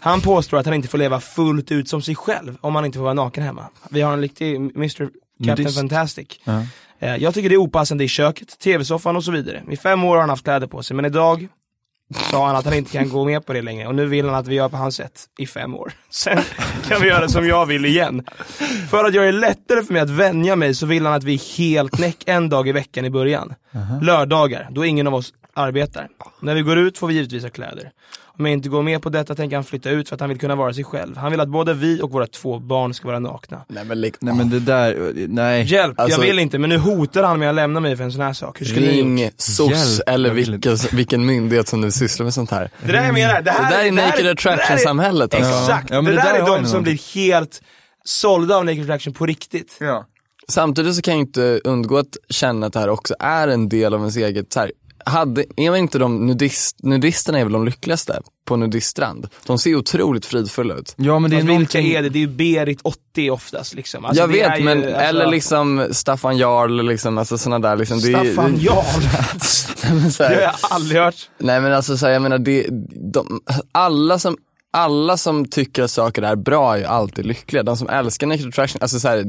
Han 0.00 0.20
påstår 0.20 0.58
att 0.58 0.66
han 0.66 0.74
inte 0.74 0.88
får 0.88 0.98
leva 0.98 1.20
fullt 1.20 1.72
ut 1.72 1.88
som 1.88 2.02
sig 2.02 2.14
själv 2.14 2.56
om 2.60 2.74
han 2.74 2.84
inte 2.84 2.98
får 2.98 3.02
vara 3.04 3.14
naken 3.14 3.44
hemma. 3.44 3.64
Vi 3.90 4.00
har 4.00 4.12
en 4.12 4.20
riktig 4.20 4.56
Mr 4.56 5.08
Captain 5.46 5.56
Nudist. 5.64 5.78
Fantastic. 5.78 6.26
Ja. 6.44 6.62
Eh, 6.98 7.16
Jag 7.16 7.34
tycker 7.34 7.48
det 7.48 7.54
är 7.54 7.60
opassande 7.60 8.04
i 8.04 8.08
köket, 8.08 8.58
tv-soffan 8.58 9.16
och 9.16 9.24
så 9.24 9.32
vidare. 9.32 9.62
I 9.70 9.76
fem 9.76 10.04
år 10.04 10.14
har 10.14 10.20
han 10.20 10.30
haft 10.30 10.44
kläder 10.44 10.66
på 10.66 10.82
sig, 10.82 10.96
men 10.96 11.04
idag 11.04 11.48
sa 12.30 12.46
han 12.46 12.56
att 12.56 12.64
han 12.64 12.74
inte 12.74 12.92
kan 12.92 13.08
gå 13.08 13.24
med 13.24 13.46
på 13.46 13.52
det 13.52 13.62
längre 13.62 13.86
och 13.86 13.94
nu 13.94 14.06
vill 14.06 14.26
han 14.26 14.34
att 14.34 14.46
vi 14.46 14.54
gör 14.54 14.68
på 14.68 14.76
hans 14.76 14.96
sätt 14.96 15.24
i 15.38 15.46
fem 15.46 15.74
år. 15.74 15.92
Sen 16.10 16.38
kan 16.88 17.02
vi 17.02 17.08
göra 17.08 17.28
som 17.28 17.46
jag 17.46 17.66
vill 17.66 17.84
igen. 17.84 18.24
För 18.90 19.04
att 19.04 19.14
göra 19.14 19.26
det 19.26 19.32
lättare 19.32 19.82
för 19.82 19.92
mig 19.92 20.02
att 20.02 20.10
vänja 20.10 20.56
mig 20.56 20.74
så 20.74 20.86
vill 20.86 21.06
han 21.06 21.14
att 21.14 21.24
vi 21.24 21.34
är 21.34 21.58
helt 21.58 21.98
näck 21.98 22.16
en 22.26 22.48
dag 22.48 22.68
i 22.68 22.72
veckan 22.72 23.04
i 23.04 23.10
början. 23.10 23.54
Lördagar, 24.02 24.68
då 24.70 24.84
ingen 24.84 25.06
av 25.06 25.14
oss 25.14 25.32
arbetar. 25.54 26.08
När 26.40 26.54
vi 26.54 26.62
går 26.62 26.78
ut 26.78 26.98
får 26.98 27.06
vi 27.06 27.14
givetvis 27.14 27.42
ha 27.42 27.50
kläder. 27.50 27.90
Om 28.38 28.46
jag 28.46 28.52
inte 28.52 28.68
går 28.68 28.82
med 28.82 29.02
på 29.02 29.08
detta 29.08 29.34
tänker 29.34 29.56
han 29.56 29.64
flytta 29.64 29.90
ut 29.90 30.08
för 30.08 30.14
att 30.16 30.20
han 30.20 30.28
vill 30.28 30.38
kunna 30.38 30.54
vara 30.54 30.74
sig 30.74 30.84
själv. 30.84 31.16
Han 31.16 31.30
vill 31.30 31.40
att 31.40 31.48
både 31.48 31.74
vi 31.74 32.02
och 32.02 32.10
våra 32.10 32.26
två 32.26 32.58
barn 32.58 32.94
ska 32.94 33.08
vara 33.08 33.18
nakna. 33.18 33.64
Nej 33.68 33.84
men, 33.84 34.00
lik, 34.00 34.14
Nej 34.20 34.34
men 34.34 34.50
det 34.50 34.60
där, 34.60 35.12
nej. 35.28 35.64
Hjälp, 35.64 36.00
Alltså- 36.00 36.20
jag 36.20 36.26
vill 36.26 36.38
inte 36.38 36.58
men 36.58 36.70
nu 36.70 36.78
hotar 36.78 37.22
han 37.22 37.38
med 37.38 37.48
att 37.48 37.54
lämna 37.54 37.80
mig 37.80 37.96
för 37.96 38.04
en 38.04 38.12
sån 38.12 38.20
här 38.20 38.32
sak. 38.32 38.60
Hur 38.60 38.66
skulle 38.66 38.86
ni 38.86 38.92
Ring 38.92 39.18
gjort? 39.22 39.32
SOS 39.36 40.00
eller 40.06 40.30
vilken, 40.30 40.76
vilken 40.92 41.26
myndighet 41.26 41.68
som 41.68 41.80
nu 41.80 41.90
sysslar 41.90 42.24
med 42.24 42.34
sånt 42.34 42.50
här. 42.50 42.70
Det 42.86 42.92
där 42.92 43.04
jag 43.04 43.14
menar, 43.14 43.42
det 43.42 43.50
här, 43.50 43.70
Det 43.70 43.76
där 43.76 43.80
är 43.80 43.84
det 43.84 43.90
naked 43.90 44.24
det 44.24 44.30
attraction 44.30 44.56
där 44.68 44.74
är- 44.74 44.78
samhället 44.86 45.34
alltså. 45.34 45.50
Exakt, 45.50 45.90
Ja, 45.90 45.96
men 45.96 46.04
det, 46.04 46.10
det 46.10 46.16
där, 46.16 46.32
där 46.32 46.40
är 46.52 46.58
de 46.58 46.64
som 46.66 46.74
någon- 46.74 46.82
blir 46.82 47.14
helt 47.14 47.62
sålda 48.04 48.56
av 48.56 48.64
naked 48.64 48.82
attraction 48.82 49.12
på 49.12 49.26
riktigt. 49.26 49.76
Ja. 49.80 50.06
Samtidigt 50.48 50.94
så 50.94 51.02
kan 51.02 51.14
jag 51.14 51.20
inte 51.20 51.60
undgå 51.64 51.98
att 51.98 52.16
känna 52.30 52.66
att 52.66 52.72
det 52.72 52.80
här 52.80 52.88
också 52.88 53.14
är 53.18 53.48
en 53.48 53.68
del 53.68 53.94
av 53.94 54.00
ens 54.00 54.16
eget, 54.16 54.52
så 54.52 54.60
här, 54.60 54.72
hade, 55.06 55.44
är 55.56 55.76
inte 55.76 55.98
de 55.98 56.26
nudist, 56.26 56.76
nudisterna 56.82 57.38
är 57.38 57.44
väl 57.44 57.52
de 57.52 57.64
lyckligaste 57.64 58.20
på 58.44 58.56
nudiststrand? 58.56 59.28
De 59.46 59.58
ser 59.58 59.74
otroligt 59.74 60.26
fridfulla 60.26 60.74
ut. 60.74 60.94
Ja 60.96 61.18
men 61.18 61.30
det 61.30 61.36
är 61.36 61.40
Fast 61.40 61.50
vilka 61.50 61.80
är 61.80 62.02
det? 62.02 62.08
Det 62.08 62.18
är 62.18 62.20
ju 62.20 62.26
Berit 62.26 62.80
80 62.82 63.30
oftast 63.30 63.74
liksom. 63.74 64.04
Alltså, 64.04 64.22
jag 64.22 64.30
det 64.32 64.40
är 64.40 64.50
vet 64.50 64.60
ju, 64.60 64.64
men, 64.64 64.78
alltså- 64.78 64.96
eller 65.00 65.26
liksom 65.26 65.86
Staffan 65.90 66.36
Jarl, 66.36 66.82
liksom, 66.86 67.18
alltså 67.18 67.38
sådana 67.38 67.68
där 67.68 67.76
liksom. 67.76 68.00
det 68.00 68.12
är- 68.12 68.32
Staffan 68.32 68.56
Jarl. 68.60 69.02
Det 70.18 70.24
har 70.24 70.40
jag 70.42 70.52
aldrig 70.62 71.00
hört. 71.00 71.28
Nej 71.38 71.60
men 71.60 71.72
alltså 71.72 71.96
så 71.96 72.06
här, 72.06 72.12
jag 72.12 72.22
menar, 72.22 72.38
det, 72.38 72.66
de, 73.12 73.40
alla 73.72 74.18
som 74.18 74.36
alla 74.74 75.16
som 75.16 75.44
tycker 75.48 75.82
att 75.82 75.90
saker 75.90 76.22
är 76.22 76.36
bra 76.36 76.74
är 76.74 76.78
ju 76.78 76.84
alltid 76.84 77.26
lyckliga. 77.26 77.62
De 77.62 77.76
som 77.76 77.88
älskar 77.88 78.26
naked 78.26 78.48
attraction, 78.48 78.78
alltså 78.82 79.00
så 79.00 79.08
här, 79.08 79.24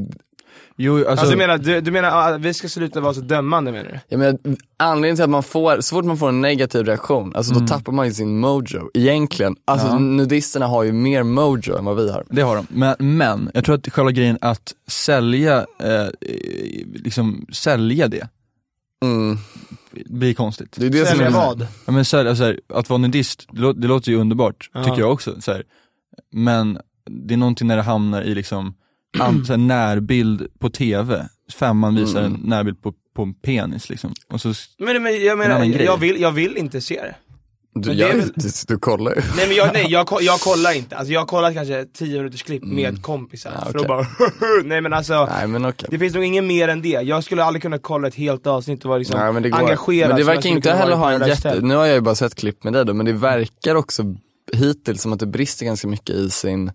jo 0.77 0.95
alltså, 0.97 1.09
Alltså, 1.09 1.29
du 1.29 1.37
menar, 1.37 1.57
du, 1.57 1.81
du 1.81 1.91
menar 1.91 2.31
att 2.33 2.41
vi 2.41 2.53
ska 2.53 2.69
sluta 2.69 3.01
vara 3.01 3.13
så 3.13 3.21
dömande 3.21 3.71
menar 3.71 3.89
du? 3.89 3.99
jag 4.09 4.19
menar, 4.19 4.39
anledningen 4.77 5.15
till 5.15 5.23
att 5.23 5.29
man 5.29 5.43
får, 5.43 5.81
så 5.81 5.95
fort 5.95 6.05
man 6.05 6.17
får 6.17 6.29
en 6.29 6.41
negativ 6.41 6.85
reaktion, 6.85 7.35
alltså 7.35 7.53
då 7.53 7.67
tappar 7.67 7.91
man 7.91 8.07
ju 8.07 8.13
sin 8.13 8.39
mojo, 8.39 8.89
egentligen. 8.93 9.55
Alltså 9.65 9.87
Ja. 9.87 9.99
nudisterna 9.99 10.67
har 10.67 10.83
ju 10.83 10.91
mer 10.91 11.23
mojo 11.23 11.77
än 11.77 11.85
vad 11.85 11.95
vi 11.95 12.11
har. 12.11 12.25
Det 12.29 12.41
har 12.41 12.55
de, 12.55 12.67
men, 12.69 12.95
men 12.99 13.51
jag 13.53 13.65
tror 13.65 13.75
att 13.75 13.89
själva 13.93 14.11
grejen 14.11 14.37
att 14.41 14.73
sälja, 14.87 15.57
eh, 15.79 16.07
liksom 16.93 17.45
sälja 17.51 18.07
det, 18.07 18.27
Mm. 19.05 19.37
blir 20.05 20.33
konstigt. 20.33 20.75
Det 20.79 20.85
är 20.85 20.89
det 20.89 20.97
som 20.97 21.07
Sälja 21.07 21.27
är, 21.27 21.31
vad? 21.31 21.61
Ja, 21.85 21.91
men 21.91 22.05
här, 22.13 22.25
alltså, 22.25 22.55
att 22.73 22.89
vara 22.89 22.97
nudist, 22.97 23.47
det, 23.51 23.61
lå- 23.61 23.73
det 23.73 23.87
låter 23.87 24.11
ju 24.11 24.17
underbart, 24.17 24.69
Ja. 24.73 24.83
tycker 24.83 24.99
jag 24.99 25.11
också. 25.11 25.41
Så 25.41 25.51
här. 25.51 25.63
Men 26.31 26.77
det 27.09 27.33
är 27.33 27.37
någonting 27.37 27.67
när 27.67 27.75
det 27.75 27.81
hamnar 27.83 28.21
i 28.21 28.35
liksom, 28.35 28.73
här, 29.49 29.57
närbild 29.57 30.47
på 30.59 30.69
TV, 30.69 31.25
femman 31.59 31.95
visar 31.95 32.19
Mm. 32.19 32.33
en 32.35 32.49
närbild 32.49 32.81
på, 32.81 32.93
på 33.15 33.21
en 33.23 33.33
penis 33.33 33.89
liksom. 33.89 34.13
Och 34.29 34.41
så, 34.41 34.53
Men, 34.79 35.03
men 35.03 35.13
jag 35.13 35.31
En 35.31 35.37
menar, 35.37 35.55
annan 35.55 35.71
grej. 35.71 35.85
jag 35.85 35.97
vill, 35.97 36.21
jag 36.21 36.31
vill 36.31 36.57
inte 36.57 36.81
se 36.81 37.01
det. 37.01 37.15
du, 37.75 37.87
Men 37.89 37.97
det 37.97 38.03
är 38.03 38.17
väl- 38.17 38.31
du, 38.35 38.49
du 38.67 38.77
kollar 38.77 39.11
ju. 39.15 39.21
Nej 39.37 39.47
men 39.47 39.55
jag, 39.57 39.69
nej, 39.73 39.85
jag, 39.89 40.07
ko- 40.07 40.21
jag 40.21 40.39
kollar 40.39 40.71
inte, 40.77 40.95
alltså 40.97 41.13
jag 41.13 41.21
har 41.21 41.25
kollat 41.27 41.53
kanske 41.53 41.85
10 41.85 42.17
minuters 42.17 42.43
klipp 42.43 42.63
med 42.63 43.01
kompisar, 43.01 43.49
Mm. 43.51 43.61
Ja, 43.65 43.71
för 43.71 43.79
att 43.79 43.87
bara 43.87 44.07
Nej 44.65 44.81
men 44.81 44.93
alltså, 44.93 45.25
Nej 45.25 45.47
men 45.47 45.65
okej. 45.65 45.87
det 45.91 45.99
finns 45.99 46.13
nog 46.15 46.23
inget 46.23 46.43
mer 46.43 46.67
än 46.67 46.81
det. 46.81 46.87
Jag 46.89 47.23
skulle 47.23 47.43
aldrig 47.43 47.61
kunna 47.61 47.77
kolla 47.77 48.07
ett 48.07 48.15
helt 48.15 48.47
avsnitt 48.47 48.83
och 48.85 48.89
vara 48.89 48.97
liksom 48.99 49.19
Nej, 49.19 49.33
men 49.33 49.43
det 49.43 49.49
går. 49.49 49.59
engagerad 49.59 50.09
Men 50.09 50.17
det 50.17 50.23
som 50.23 50.27
jag 50.29 50.35
verkar 50.35 50.41
skulle 50.41 50.55
inte 50.55 50.69
kunna 50.69 50.79
heller 50.81 50.95
vara 50.95 51.01
i 51.01 51.03
ha 51.05 51.11
en 51.13 51.19
Paradise 51.19 51.37
jätte, 51.47 51.49
Hotel. 51.49 51.65
nu 51.65 51.75
har 51.75 51.85
jag 51.85 51.95
ju 51.95 52.01
bara 52.01 52.15
sett 52.15 52.35
klipp 52.35 52.63
med 52.63 52.73
dig 52.73 52.85
då, 52.85 52.93
men 52.93 53.05
det 53.05 53.13
verkar 53.13 53.75
också 53.75 54.03
hittills 54.53 55.01
som 55.01 55.13
att 55.13 55.19
det 55.19 55.25
brister 55.27 55.65
ganska 55.65 55.87
mycket 55.87 56.15
i 56.15 56.29
sin, 56.29 56.71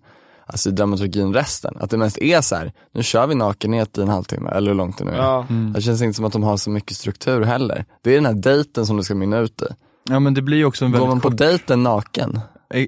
alltså 0.49 0.71
dramaturgin 0.71 1.33
resten. 1.33 1.73
Att 1.79 1.89
det 1.89 1.97
mest 1.97 2.17
är 2.17 2.41
så 2.41 2.55
här: 2.55 2.71
nu 2.93 3.03
kör 3.03 3.27
vi 3.27 3.35
nakenhet 3.35 3.97
i 3.97 4.01
en 4.01 4.07
halvtimme, 4.09 4.49
eller 4.49 4.71
hur 4.71 4.75
långt 4.77 4.97
det 4.97 5.03
nu 5.05 5.11
är. 5.11 5.17
Ja. 5.17 5.45
Det 5.75 5.81
känns 5.81 6.01
inte 6.01 6.15
som 6.15 6.25
att 6.25 6.33
de 6.33 6.43
har 6.43 6.57
så 6.57 6.69
mycket 6.69 6.97
struktur 6.97 7.41
heller. 7.43 7.85
Det 8.03 8.11
är 8.11 8.15
den 8.15 8.25
här 8.25 8.33
dejten 8.33 8.85
som 8.85 8.97
det 8.97 9.03
ska 9.03 9.15
mynna 9.15 9.37
ut 9.37 9.61
i. 9.61 9.65
ja 10.09 10.19
men 10.19 10.33
det 10.33 10.41
blir 10.41 10.65
också 10.65 10.85
en 10.85 10.91
Går 10.91 10.97
väldigt 10.99 11.09
man 11.09 11.21
på 11.21 11.29
kort... 11.29 11.37
dejten 11.37 11.83
naken? 11.83 12.39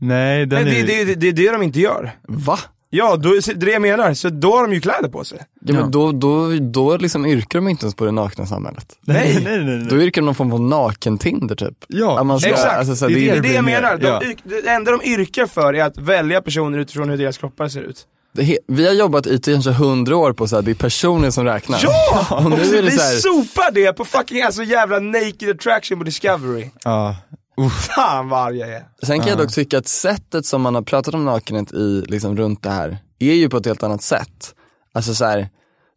Nej, 0.00 0.46
den 0.46 0.64
Men 0.64 0.74
det, 0.74 0.80
är... 0.80 0.86
det, 0.86 1.04
det, 1.04 1.14
det 1.14 1.28
är 1.28 1.32
det 1.32 1.52
de 1.52 1.62
inte 1.62 1.80
gör. 1.80 2.12
Va? 2.28 2.58
Ja, 2.94 3.16
då, 3.16 3.28
det 3.30 3.48
är 3.48 3.54
det 3.54 3.70
jag 3.70 3.82
menar, 3.82 4.14
så 4.14 4.28
då 4.28 4.56
har 4.56 4.62
de 4.62 4.72
ju 4.74 4.80
kläder 4.80 5.08
på 5.08 5.24
sig. 5.24 5.38
Ja, 5.40 5.46
Ja. 5.60 5.80
men 5.80 5.90
då, 5.90 6.12
då, 6.12 6.52
då 6.60 6.96
liksom 6.96 7.26
yrkar 7.26 7.58
de 7.58 7.68
inte 7.68 7.84
ens 7.84 7.94
på 7.94 8.04
det 8.04 8.10
nakna 8.10 8.46
samhället. 8.46 8.86
nej, 9.00 9.40
nej, 9.44 9.64
nej, 9.64 9.76
nej. 9.76 9.86
Då 9.90 9.96
yrkar 10.02 10.22
de 10.22 10.26
någon 10.26 10.34
form 10.34 10.52
av 10.52 10.60
naken-Tinder 10.60 11.54
typ. 11.54 11.74
Ja, 11.88 12.20
Att 12.20 12.26
man 12.26 12.40
ska- 12.40 12.50
Exakt, 12.50 12.78
alltså, 12.78 12.96
så 12.96 13.06
det, 13.08 13.14
här, 13.14 13.20
är 13.20 13.34
det, 13.34 13.40
det 13.40 13.48
det 13.48 13.54
jag 13.54 13.64
menar. 13.64 13.96
De, 13.98 14.06
ja. 14.06 14.22
det 14.44 14.68
enda 14.70 14.90
de 14.92 15.02
yrkar 15.04 15.46
för 15.46 15.74
är 15.74 15.84
att 15.84 15.98
välja 15.98 16.42
personer 16.42 16.78
utifrån 16.78 17.10
hur 17.10 17.16
deras 17.18 17.38
kroppar 17.38 17.68
ser 17.68 17.80
ut. 17.82 18.06
Det 18.34 18.42
he- 18.42 18.56
vi 18.68 18.86
har 18.86 18.94
jobbat 18.94 19.26
i 19.26 19.38
kanske 19.38 19.70
hundra 19.70 20.16
år 20.16 20.32
på 20.32 20.48
så 20.48 20.56
här, 20.56 20.62
det 20.62 20.70
är 20.70 20.74
personer 20.74 21.30
som 21.30 21.44
räknas. 21.44 21.82
Ja! 21.82 22.26
Och 22.44 22.50
nu 22.50 22.56
är 22.56 22.82
det 22.82 22.82
vi 22.82 22.90
så 22.90 23.02
här, 23.02 23.16
sopar 23.16 23.72
det 23.72 23.92
på 23.92 24.04
fucking 24.04 24.42
alltså 24.42 24.62
jävla 24.62 24.98
naked 24.98 25.50
attraction 25.50 25.98
på 25.98 26.04
Discovery. 26.04 26.70
Ja. 26.84 27.16
Fan 27.70 28.28
vad 28.28 28.40
arg 28.40 28.56
jag 28.56 28.72
är. 28.72 28.84
Sen 29.02 29.18
kan 29.20 29.28
jag 29.28 29.38
dock 29.38 29.52
tycka 29.52 29.78
att 29.78 29.88
sättet 29.88 30.46
som 30.46 30.62
man 30.62 30.74
har 30.74 30.82
pratat 30.82 31.14
om 31.14 31.24
nakenhet 31.24 31.72
i, 31.72 32.04
liksom 32.08 32.36
runt 32.36 32.62
det 32.62 32.70
här, 32.70 32.98
är 33.18 33.34
ju 33.34 33.48
på 33.48 33.56
ett 33.56 33.66
helt 33.66 33.82
annat 33.82 34.02
sätt. 34.02 34.54
Alltså 34.92 35.14
så 35.14 35.24
här, 35.24 35.48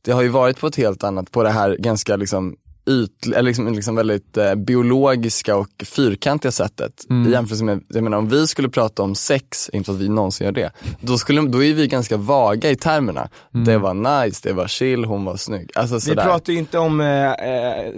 det 0.05 0.11
har 0.11 0.21
ju 0.21 0.29
varit 0.29 0.59
på 0.59 0.67
ett 0.67 0.75
helt 0.75 1.03
annat, 1.03 1.31
på 1.31 1.43
det 1.43 1.49
här 1.49 1.75
ganska 1.79 2.15
liksom 2.15 2.55
yt, 2.89 3.25
eller 3.27 3.41
liksom, 3.41 3.73
liksom 3.73 3.95
väldigt 3.95 4.37
eh, 4.37 4.55
biologiska 4.55 5.55
och 5.55 5.67
fyrkantiga 5.85 6.51
sättet. 6.51 6.91
I 7.27 7.31
jämförelse 7.31 7.63
med, 7.63 7.81
jag 7.87 8.03
menar 8.03 8.17
om 8.17 8.29
vi 8.29 8.47
skulle 8.47 8.69
prata 8.69 9.03
om 9.03 9.15
sex, 9.15 9.69
inte 9.73 9.91
att 9.91 9.97
vi 9.97 10.09
någonsin 10.09 10.45
gör 10.45 10.51
det, 10.51 10.71
då, 11.01 11.17
skulle, 11.17 11.41
då 11.41 11.63
är 11.63 11.73
vi 11.73 11.87
ganska 11.87 12.17
vaga 12.17 12.69
i 12.71 12.75
termerna. 12.75 13.29
Det 13.65 13.77
var 13.77 14.23
nice, 14.25 14.39
det 14.43 14.53
var 14.53 14.67
chill, 14.67 15.05
hon 15.05 15.25
var 15.25 15.37
snygg. 15.37 15.71
Alltså 15.75 15.95
Vi 15.95 16.01
sådär. 16.01 16.23
pratar 16.23 16.53
ju 16.53 16.59
inte 16.59 16.77
om 16.77 17.01
eh, 17.01 17.31
eh, 17.31 17.91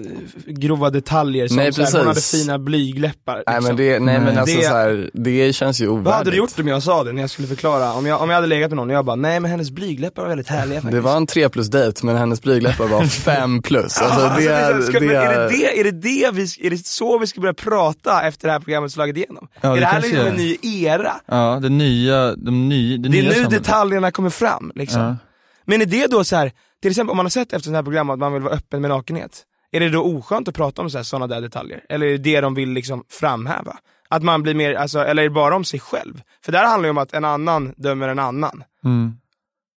grova 0.45 0.89
detaljer 0.89 1.47
som 1.47 1.57
Nej, 1.57 1.73
så 1.73 1.81
här, 1.83 1.97
hon 1.97 2.07
hade 2.07 2.21
fina 2.21 2.59
blygläppar. 2.59 3.33
Nej 3.47 3.55
liksom. 3.55 3.63
men 3.65 3.75
det, 3.75 3.99
nej 3.99 4.19
men 4.19 4.23
Nej. 4.25 4.37
alltså 4.37 4.57
Det- 4.57 4.63
så 4.65 4.73
här, 4.73 5.09
det 5.13 5.53
känns 5.55 5.81
ju 5.81 5.87
ovärdigt. 5.87 6.05
Vad 6.05 6.13
hade 6.15 6.31
du 6.31 6.37
gjort 6.37 6.59
om 6.59 6.67
jag 6.67 6.83
sa 6.83 7.03
det 7.03 7.11
när 7.13 7.21
jag 7.21 7.29
skulle 7.29 7.47
förklara? 7.47 7.93
Om 7.93 8.05
jag, 8.05 8.21
om 8.21 8.29
jag 8.29 8.35
hade 8.35 8.47
legat 8.47 8.71
med 8.71 8.75
någon 8.75 8.89
och 8.89 8.95
jag 8.95 9.05
bara, 9.05 9.15
nej 9.15 9.39
men 9.39 9.51
hennes 9.51 9.71
blygläppar 9.71 10.21
var 10.21 10.29
väldigt 10.29 10.47
härliga 10.47 10.81
faktiskt. 10.81 10.91
Det 10.91 11.01
var 11.01 11.17
en 11.17 11.27
3 11.27 11.49
plus 11.49 11.67
dejt 11.67 12.05
men 12.05 12.15
hennes 12.17 12.41
blygläppar 12.41 12.87
var 12.87 13.03
5 13.05 13.61
plus. 13.61 13.83
Alltså, 13.83 14.03
Alltså, 14.21 14.39
det 14.41 14.47
är, 14.47 14.76
ska, 14.81 14.99
men 14.99 15.07
det 15.07 15.15
är, 15.15 15.37
det 15.37 15.43
är, 15.43 15.49
det, 15.49 15.79
är, 15.79 15.83
det 15.83 15.91
det 15.91 16.31
vi, 16.33 16.67
är 16.67 16.69
det 16.69 16.85
så 16.85 17.17
vi 17.17 17.27
ska 17.27 17.41
börja 17.41 17.53
prata 17.53 18.23
efter 18.23 18.47
det 18.47 18.51
här 18.51 18.59
programmet 18.59 18.91
slagit 18.91 19.17
igenom? 19.17 19.47
Ja, 19.61 19.69
är 19.69 19.73
det 19.73 19.79
det 19.79 19.85
här 19.85 20.01
liksom 20.01 20.19
är. 20.19 20.25
en 20.25 20.35
ny 20.35 20.57
era? 20.61 21.13
Ja, 21.25 21.59
det 21.61 21.69
nya, 21.69 22.35
de 22.35 22.69
ny, 22.69 22.97
det, 22.97 23.09
Det 23.09 23.17
är 23.17 23.21
nya 23.21 23.29
nu 23.29 23.35
samhället. 23.35 23.63
detaljerna 23.63 24.11
kommer 24.11 24.29
fram 24.29 24.71
liksom. 24.75 25.01
Ja. 25.01 25.15
Men 25.65 25.81
är 25.81 25.85
det 25.85 26.07
då 26.07 26.23
så 26.23 26.35
här, 26.35 26.51
till 26.81 26.91
exempel 26.91 27.11
om 27.11 27.17
man 27.17 27.25
har 27.25 27.31
sett 27.31 27.53
efter 27.53 27.59
sådana 27.59 27.77
här 27.77 27.83
program 27.83 28.09
att 28.09 28.19
man 28.19 28.33
vill 28.33 28.41
vara 28.41 28.53
öppen 28.53 28.81
med 28.81 28.89
nakenhet, 28.89 29.43
är 29.71 29.79
det 29.79 29.89
då 29.89 30.03
oskönt 30.03 30.47
att 30.47 30.55
prata 30.55 30.81
om 30.81 30.89
sådana 30.89 31.27
där 31.27 31.41
detaljer? 31.41 31.81
Eller 31.89 32.05
är 32.05 32.11
det 32.11 32.17
det 32.17 32.41
de 32.41 32.53
vill 32.53 32.69
liksom 32.69 33.03
framhäva? 33.09 33.77
Att 34.09 34.23
man 34.23 34.43
blir 34.43 34.53
mer, 34.53 34.73
alltså, 34.73 34.99
eller 34.99 35.23
är 35.23 35.29
det 35.29 35.33
bara 35.33 35.55
om 35.55 35.63
sig 35.63 35.79
själv? 35.79 36.21
För 36.45 36.51
där 36.51 36.65
handlar 36.65 36.87
det 36.87 36.91
om 36.91 36.97
att 36.97 37.13
en 37.13 37.25
annan 37.25 37.73
dömer 37.77 38.07
en 38.07 38.19
annan. 38.19 38.63
Mm. 38.85 39.13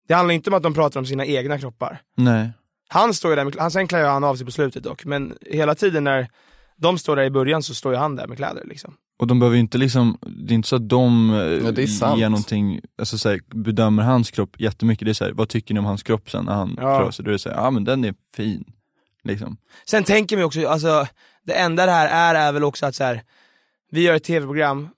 Det 0.08 0.14
handlar 0.14 0.34
inte 0.34 0.50
om 0.50 0.54
att 0.56 0.62
de 0.62 0.74
pratar 0.74 1.00
om 1.00 1.06
sina 1.06 1.26
egna 1.26 1.58
kroppar. 1.58 2.00
Nej. 2.16 2.50
Han 2.88 3.14
står 3.14 3.30
ju 3.30 3.36
där 3.36 3.44
med, 3.44 3.56
han, 3.58 3.70
sen 3.70 3.88
klär 3.88 4.04
han 4.08 4.24
av 4.24 4.36
sig 4.36 4.46
på 4.46 4.52
slutet 4.52 4.82
dock, 4.82 5.04
men 5.04 5.34
hela 5.46 5.74
tiden 5.74 6.04
när 6.04 6.28
de 6.76 6.98
står 6.98 7.16
där 7.16 7.22
i 7.24 7.30
början 7.30 7.62
så 7.62 7.74
står 7.74 7.92
ju 7.92 7.98
han 7.98 8.16
där 8.16 8.26
med 8.26 8.36
kläder 8.36 8.64
liksom. 8.64 8.94
Och 9.18 9.26
de 9.26 9.38
behöver 9.38 9.54
ju 9.54 9.60
inte 9.60 9.78
liksom, 9.78 10.18
det 10.26 10.52
är 10.52 10.54
inte 10.54 10.68
så 10.68 10.76
att 10.76 10.88
de 10.88 11.30
eh, 11.30 11.36
Ja, 11.38 11.70
det 11.72 11.82
är 11.82 11.86
sant. 11.86 12.20
ger 12.20 12.28
någonting, 12.28 12.80
alltså 12.98 13.18
så 13.18 13.28
här, 13.28 13.40
bedömer 13.54 14.02
hans 14.02 14.30
kropp 14.30 14.60
jättemycket, 14.60 15.04
det 15.04 15.10
är 15.12 15.14
så 15.14 15.24
här, 15.24 15.32
vad 15.32 15.48
tycker 15.48 15.74
ni 15.74 15.80
om 15.80 15.86
hans 15.86 16.02
kropp 16.02 16.30
sen 16.30 16.44
när 16.44 16.54
han 16.54 16.76
Ja. 16.80 17.00
klär 17.00 17.10
sig? 17.10 17.24
Då 17.24 17.30
är 17.30 17.32
det 17.32 17.38
så 17.38 17.48
här, 17.48 17.56
ja 17.56 17.70
men 17.70 17.84
den 17.84 18.04
är 18.04 18.14
fin. 18.36 18.64
Liksom. 19.24 19.56
Sen 19.86 20.04
tänker 20.04 20.36
vi 20.36 20.42
också, 20.42 20.68
alltså 20.68 21.06
det 21.44 21.52
enda 21.54 21.86
det 21.86 21.92
här 21.92 22.34
är 22.34 22.48
är 22.48 22.52
väl 22.52 22.64
också 22.64 22.86
att 22.86 22.94
så 22.94 23.04
här, 23.04 23.22
vi 23.90 24.00
gör 24.02 24.14
ett 24.14 24.24
tv-program 24.24 24.88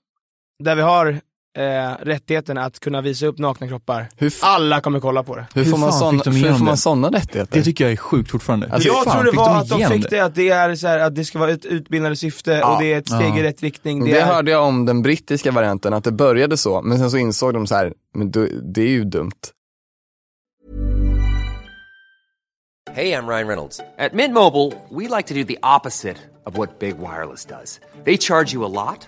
där 0.59 0.75
vi 0.75 0.81
har 0.81 1.21
eh, 1.57 2.05
rättigheten 2.05 2.57
att 2.57 2.79
kunna 2.79 3.01
visa 3.01 3.25
upp 3.25 3.37
nakna 3.37 3.67
kroppar. 3.67 4.07
Alla 4.41 4.81
kommer 4.81 4.99
kolla 4.99 5.23
på 5.23 5.35
det. 5.35 5.45
hur, 5.53 5.63
Hur 5.63 5.71
får 5.71 5.77
man 5.77 5.93
såna, 5.93 6.23
de 6.23 6.29
hur 6.35 6.53
får 6.53 6.63
man 6.65 6.73
det? 6.73 6.77
såna 6.77 7.09
rättigheter? 7.09 7.57
Det 7.57 7.63
tycker 7.63 7.83
jag 7.83 7.91
är 7.91 7.97
sjukt 7.97 8.31
fortfarande. 8.31 8.69
Alltså, 8.71 8.87
jag 8.89 9.03
fan, 9.03 9.13
tror 9.21 9.31
det 9.31 9.37
var 9.37 9.49
de 9.49 9.57
att 9.59 9.69
de 9.69 9.85
fick 10.01 10.09
det, 10.09 10.19
att 10.19 10.35
det 10.35 10.49
är 10.49 10.75
så 10.75 10.87
här, 10.87 10.99
att 10.99 11.15
det 11.15 11.25
ska 11.25 11.39
vara 11.39 11.51
ett 11.51 11.65
utbildande 11.65 12.15
syfte 12.15 12.51
Ja. 12.51 12.75
och 12.75 12.81
det 12.81 12.93
är 12.93 12.97
ett 12.97 13.07
steg 13.07 13.21
Ja. 13.29 13.37
i 13.39 13.43
rätt 13.43 13.61
riktning. 13.61 14.05
det 14.05 14.11
Det 14.11 14.19
är, 14.19 14.25
hörde 14.25 14.51
jag 14.51 14.63
om 14.67 14.85
den 14.85 15.01
brittiska 15.01 15.51
varianten, 15.51 15.93
att 15.93 16.03
det 16.03 16.11
började 16.11 16.57
så, 16.57 16.81
men 16.81 16.97
sen 16.99 17.11
så 17.11 17.17
insåg 17.17 17.53
de 17.53 17.67
så 17.67 17.75
här, 17.75 17.93
men 18.13 18.31
det 18.73 18.81
är 18.81 18.87
ju 18.89 19.03
dumt. 19.03 19.31
Hey, 22.93 23.13
I'm 23.13 23.27
Ryan 23.27 23.47
Reynolds. 23.47 23.79
At 23.97 24.13
Mint 24.13 24.33
Mobile, 24.33 24.73
we 24.89 25.07
like 25.07 25.27
to 25.27 25.33
do 25.33 25.43
the 25.43 25.57
opposite 25.63 26.17
of 26.45 26.57
what 26.57 26.79
Big 26.79 26.95
Wireless 26.99 27.45
does. 27.45 27.79
They 28.05 28.17
charge 28.17 28.53
you 28.53 28.65
a 28.65 28.67
lot, 28.67 29.07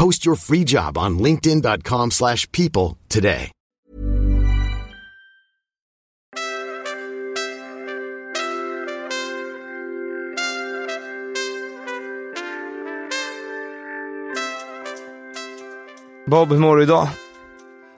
Post 0.00 0.26
your 0.26 0.36
free 0.36 0.64
job 0.64 0.98
on 0.98 1.18
linkedin.com/people 1.18 2.10
slash 2.10 2.52
people 2.52 2.96
today. 3.08 3.50
Bob, 16.26 16.48
hur 16.48 16.58
mår 16.58 16.76
du 16.76 16.82
idag? 16.82 17.08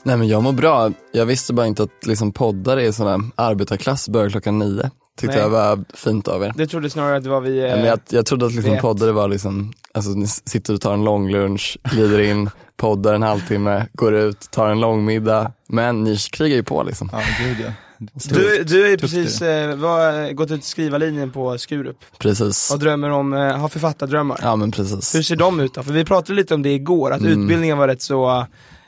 Nej 0.02 0.16
men 0.16 0.28
jag 0.28 0.42
mår 0.42 0.52
bra. 0.52 0.92
Jag 1.12 1.26
visste 1.26 1.52
bara 1.52 1.66
inte 1.66 1.82
att 1.82 2.06
liksom 2.06 2.32
poddare 2.32 2.84
i 2.84 2.92
sån 2.92 3.06
här 3.06 3.30
arbetarklass 3.34 4.08
börjar 4.08 4.30
klockan 4.30 4.58
nio. 4.58 4.90
Tyckte 5.18 5.36
Nej. 5.36 5.44
jag 5.44 5.50
var 5.50 5.84
fint 5.94 6.28
av 6.28 6.42
er. 6.44 6.52
Du 6.56 6.66
trodde 6.66 6.90
snarare 6.90 7.16
att 7.16 7.24
det 7.24 7.30
var 7.30 7.40
vi... 7.40 7.60
Ja, 7.60 7.76
men 7.76 7.84
jag, 7.84 8.00
jag 8.08 8.26
trodde 8.26 8.46
att 8.46 8.52
liksom 8.54 8.72
vet. 8.72 8.80
poddare 8.80 9.12
var 9.12 9.28
liksom, 9.28 9.72
alltså 9.94 10.10
ni 10.10 10.26
sitter 10.26 10.74
och 10.74 10.80
tar 10.80 10.94
en 10.94 11.04
lång 11.04 11.30
lunch, 11.30 11.78
glider 11.82 12.20
in, 12.20 12.50
poddar 12.76 13.14
en 13.14 13.22
halvtimme, 13.22 13.86
går 13.92 14.14
ut, 14.14 14.50
tar 14.50 14.70
en 14.70 14.80
lång 14.80 15.04
middag. 15.04 15.52
Men 15.68 16.04
ni 16.04 16.16
krigar 16.16 16.56
ju 16.56 16.62
på 16.62 16.82
liksom. 16.82 17.08
Ja, 17.12 17.20
gud 17.44 17.56
ja. 17.66 17.72
Du, 18.14 18.64
du 18.64 18.84
är 18.86 18.90
ju 18.90 18.96
Tufft 18.96 19.14
precis 19.14 19.42
eh, 19.42 19.76
var, 19.76 20.32
gått 20.32 20.50
ut 20.50 20.64
skrivarlinjen 20.64 21.30
på 21.30 21.58
Skurup 21.58 21.96
Precis. 22.18 22.70
och 22.70 22.78
drömmer 22.78 23.10
om, 23.10 23.32
eh, 23.32 23.56
har 23.58 23.68
författardrömmar. 23.68 24.38
Ja 24.42 24.56
men 24.56 24.70
precis. 24.70 25.14
Hur 25.14 25.22
ser 25.22 25.36
de 25.36 25.60
ut 25.60 25.74
då? 25.74 25.82
För 25.82 25.92
vi 25.92 26.04
pratade 26.04 26.34
lite 26.34 26.54
om 26.54 26.62
det 26.62 26.70
igår, 26.74 27.10
att 27.12 27.20
Mm. 27.20 27.42
utbildningen 27.42 27.78
var 27.78 27.88
rätt 27.88 28.02
så, 28.02 28.46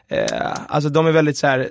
eh, 0.09 0.27
alltså 0.69 0.91
de 0.91 1.07
är 1.07 1.13
väldigt 1.13 1.39
så 1.39 1.47
här. 1.47 1.69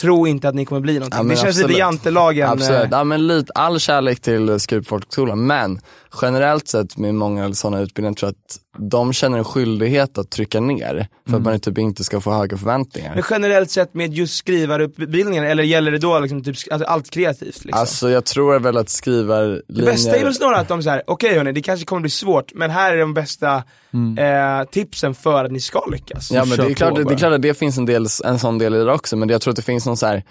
Tro 0.00 0.26
inte 0.26 0.48
att 0.48 0.54
ni 0.54 0.64
kommer 0.64 0.80
bli 0.80 0.94
någonting. 0.94 1.18
Ja, 1.18 1.24
det 1.24 1.36
känns 1.36 1.56
lite 1.56 1.64
absolut. 1.64 1.78
jantelagen. 1.78 2.50
Absolut, 2.50 2.82
eh, 2.82 2.88
ja, 2.90 3.04
men 3.04 3.26
lite, 3.26 3.52
all 3.52 3.80
kärlek 3.80 4.20
till 4.20 4.60
Skurup 4.60 4.86
folkhögskola 4.86 5.34
men 5.34 5.80
generellt 6.22 6.68
sett 6.68 6.96
med 6.96 7.14
många 7.14 7.54
sådana 7.54 7.80
utbildningar 7.80 8.14
tror 8.14 8.28
jag 8.28 8.34
att 8.34 8.71
de 8.78 9.12
känner 9.12 9.38
en 9.38 9.44
skyldighet 9.44 10.18
att 10.18 10.30
trycka 10.30 10.60
ner 10.60 11.08
för 11.28 11.36
att 11.36 11.42
man 11.42 11.60
typ 11.60 11.78
inte 11.78 12.04
ska 12.04 12.20
få 12.20 12.32
höga 12.32 12.56
förväntningar. 12.56 13.14
Men 13.14 13.24
generellt 13.30 13.70
sett 13.70 13.94
med 13.94 14.14
just 14.14 14.36
skrivarutbildningen, 14.36 15.44
eller 15.44 15.62
gäller 15.62 15.90
det 15.92 15.98
då 15.98 16.20
liksom 16.20 16.44
typ, 16.44 16.56
alltså 16.70 16.88
allt 16.88 17.10
kreativt 17.10 17.64
liksom? 17.64 17.80
Alltså 17.80 18.10
jag 18.10 18.24
tror 18.24 18.58
väl 18.58 18.76
att 18.76 18.88
skrivarlinjer... 18.88 19.62
Det 19.66 19.82
bästa 19.82 20.16
är 20.16 20.24
väl 20.24 20.34
snarare 20.34 20.60
att 20.60 20.68
de 20.68 20.82
säger, 20.82 21.02
okej 21.06 21.34
hörni, 21.34 21.52
det 21.52 21.62
kanske 21.62 21.86
kommer 21.86 22.00
bli 22.00 22.10
svårt, 22.10 22.54
men 22.54 22.70
här 22.70 22.92
är 22.92 22.98
de 22.98 23.14
bästa 23.14 23.54
eh, 24.18 24.68
tipsen 24.70 25.14
för 25.14 25.44
att 25.44 25.52
ni 25.52 25.60
ska 25.60 25.86
lyckas. 25.86 26.30
Ja 26.30 26.44
men 26.44 26.58
det 26.58 26.64
är, 26.64 26.74
klart, 26.74 26.94
det, 26.94 27.04
det 27.04 27.14
är 27.14 27.18
klart 27.18 27.32
att 27.32 27.42
det 27.42 27.54
finns 27.54 27.78
en, 27.78 27.86
del, 27.86 28.06
en 28.24 28.38
sån 28.38 28.58
del 28.58 28.74
i 28.74 28.78
det 28.84 28.92
också, 28.92 29.16
men 29.16 29.28
jag 29.28 29.40
tror 29.40 29.52
att 29.52 29.56
det 29.56 29.62
finns 29.62 29.86
någon 29.86 29.96
så 29.96 30.06
här. 30.06 30.22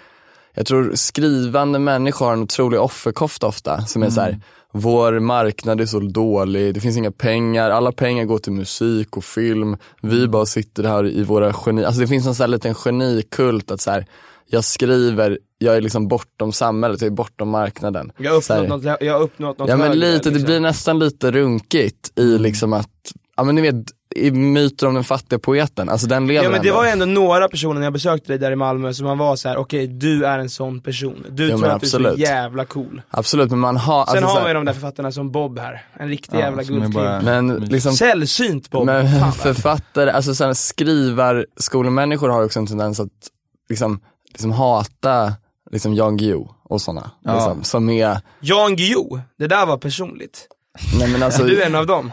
jag 0.54 0.66
tror 0.66 0.92
skrivande 0.94 1.78
människor 1.78 2.26
har 2.26 2.32
en 2.32 2.42
otrolig 2.42 2.80
offerkofta 2.80 3.46
ofta, 3.46 3.86
som 3.86 4.02
är 4.02 4.10
så 4.10 4.20
här. 4.20 4.40
Vår 4.72 5.18
marknad 5.20 5.80
är 5.80 5.86
så 5.86 6.00
dålig, 6.00 6.74
det 6.74 6.80
finns 6.80 6.96
inga 6.96 7.10
pengar, 7.12 7.70
alla 7.70 7.92
pengar 7.92 8.24
går 8.24 8.38
till 8.38 8.52
musik 8.52 9.16
och 9.16 9.24
film, 9.24 9.76
vi 10.00 10.28
bara 10.28 10.46
sitter 10.46 10.84
här 10.84 11.06
i 11.06 11.22
våra 11.22 11.54
geni, 11.66 11.84
alltså 11.84 12.00
det 12.00 12.08
finns 12.08 12.26
en 12.26 12.34
sån 12.34 12.44
här 12.44 12.48
liten 12.48 12.74
genikult 12.74 13.70
att 13.70 13.80
så 13.80 13.90
här. 13.90 14.06
jag 14.46 14.64
skriver, 14.64 15.38
jag 15.58 15.76
är 15.76 15.80
liksom 15.80 16.08
bortom 16.08 16.52
samhället, 16.52 17.00
jag 17.00 17.06
är 17.06 17.16
bortom 17.16 17.48
marknaden. 17.48 18.12
Jag 18.18 18.30
har 18.30 18.38
uppnått 18.38 18.68
något, 18.68 18.98
jag 19.00 19.12
har 19.12 19.20
uppnått 19.20 19.58
något 19.58 19.68
Ja 19.68 19.76
men 19.76 19.98
lite, 19.98 20.28
det 20.28 20.30
liksom. 20.30 20.46
blir 20.46 20.60
nästan 20.60 20.98
lite 20.98 21.30
runkigt 21.30 22.18
i 22.18 22.38
liksom 22.38 22.72
att, 22.72 23.12
ja 23.42 23.46
men 23.46 23.54
ni 23.54 23.60
vet, 23.62 23.74
i 24.16 24.30
myter 24.30 24.86
om 24.86 24.94
den 24.94 25.04
fattiga 25.04 25.38
poeten, 25.38 25.88
alltså 25.88 26.06
den 26.06 26.26
lever 26.26 26.44
Ja 26.44 26.50
men 26.50 26.62
det 26.62 26.68
ändå. 26.68 26.78
var 26.78 26.84
ju 26.84 26.90
ändå 26.90 27.06
några 27.06 27.48
personer 27.48 27.74
när 27.74 27.86
jag 27.86 27.92
besökte 27.92 28.28
dig 28.32 28.38
där 28.38 28.50
i 28.52 28.56
Malmö 28.56 28.92
som 28.92 29.06
man 29.06 29.18
var 29.18 29.36
så 29.36 29.48
här: 29.48 29.56
okej 29.56 29.86
du 29.86 30.24
är 30.26 30.38
en 30.38 30.50
sån 30.50 30.80
person. 30.80 31.26
Du 31.30 31.48
Ja, 31.48 31.56
tror 31.58 31.68
att 31.68 31.80
du 31.80 31.86
är 31.86 31.90
så 31.90 31.96
absolut. 31.96 32.18
jävla 32.18 32.64
cool. 32.64 33.02
Absolut 33.10 33.50
men 33.50 33.58
man 33.58 33.76
har, 33.76 34.06
Sen 34.06 34.10
alltså, 34.16 34.26
har 34.26 34.34
så 34.34 34.40
man 34.40 34.48
ju 34.50 34.54
de 34.54 34.64
där 34.64 34.72
författarna 34.72 35.12
som 35.12 35.30
Bob 35.32 35.58
här, 35.58 35.84
en 35.92 36.08
riktig 36.08 36.36
Ja, 36.36 36.40
jävla 36.40 36.62
guldklimp. 36.62 37.22
men 37.22 37.54
liksom 37.56 37.92
Sällsynt 37.92 38.70
Bob, 38.70 38.86
Men 38.86 39.20
Fan, 39.20 39.32
författare, 39.54 40.10
alltså 40.10 40.34
sådana 40.34 40.54
skrivarskolemänniskor 40.54 42.28
har 42.28 42.44
också 42.44 42.58
en 42.58 42.66
tendens 42.66 43.00
att 43.00 43.08
liksom, 43.68 44.00
liksom 44.32 44.50
hata 44.52 45.32
liksom 45.70 45.94
Jan 45.94 46.16
Guillou 46.16 46.48
och 46.64 46.80
sådana. 46.80 47.10
Ja. 47.24 47.34
Liksom, 47.34 47.64
som 47.64 47.90
är, 47.90 48.20
Jan 48.40 48.76
Guillou, 48.76 49.20
det 49.38 49.46
där 49.46 49.66
var 49.66 49.76
personligt. 49.78 50.48
nej 50.98 51.08
men 51.08 51.22
alltså, 51.22 51.44
du 51.44 51.62
är 51.62 51.66
en 51.66 51.74
av 51.74 51.86
dem. 51.86 52.12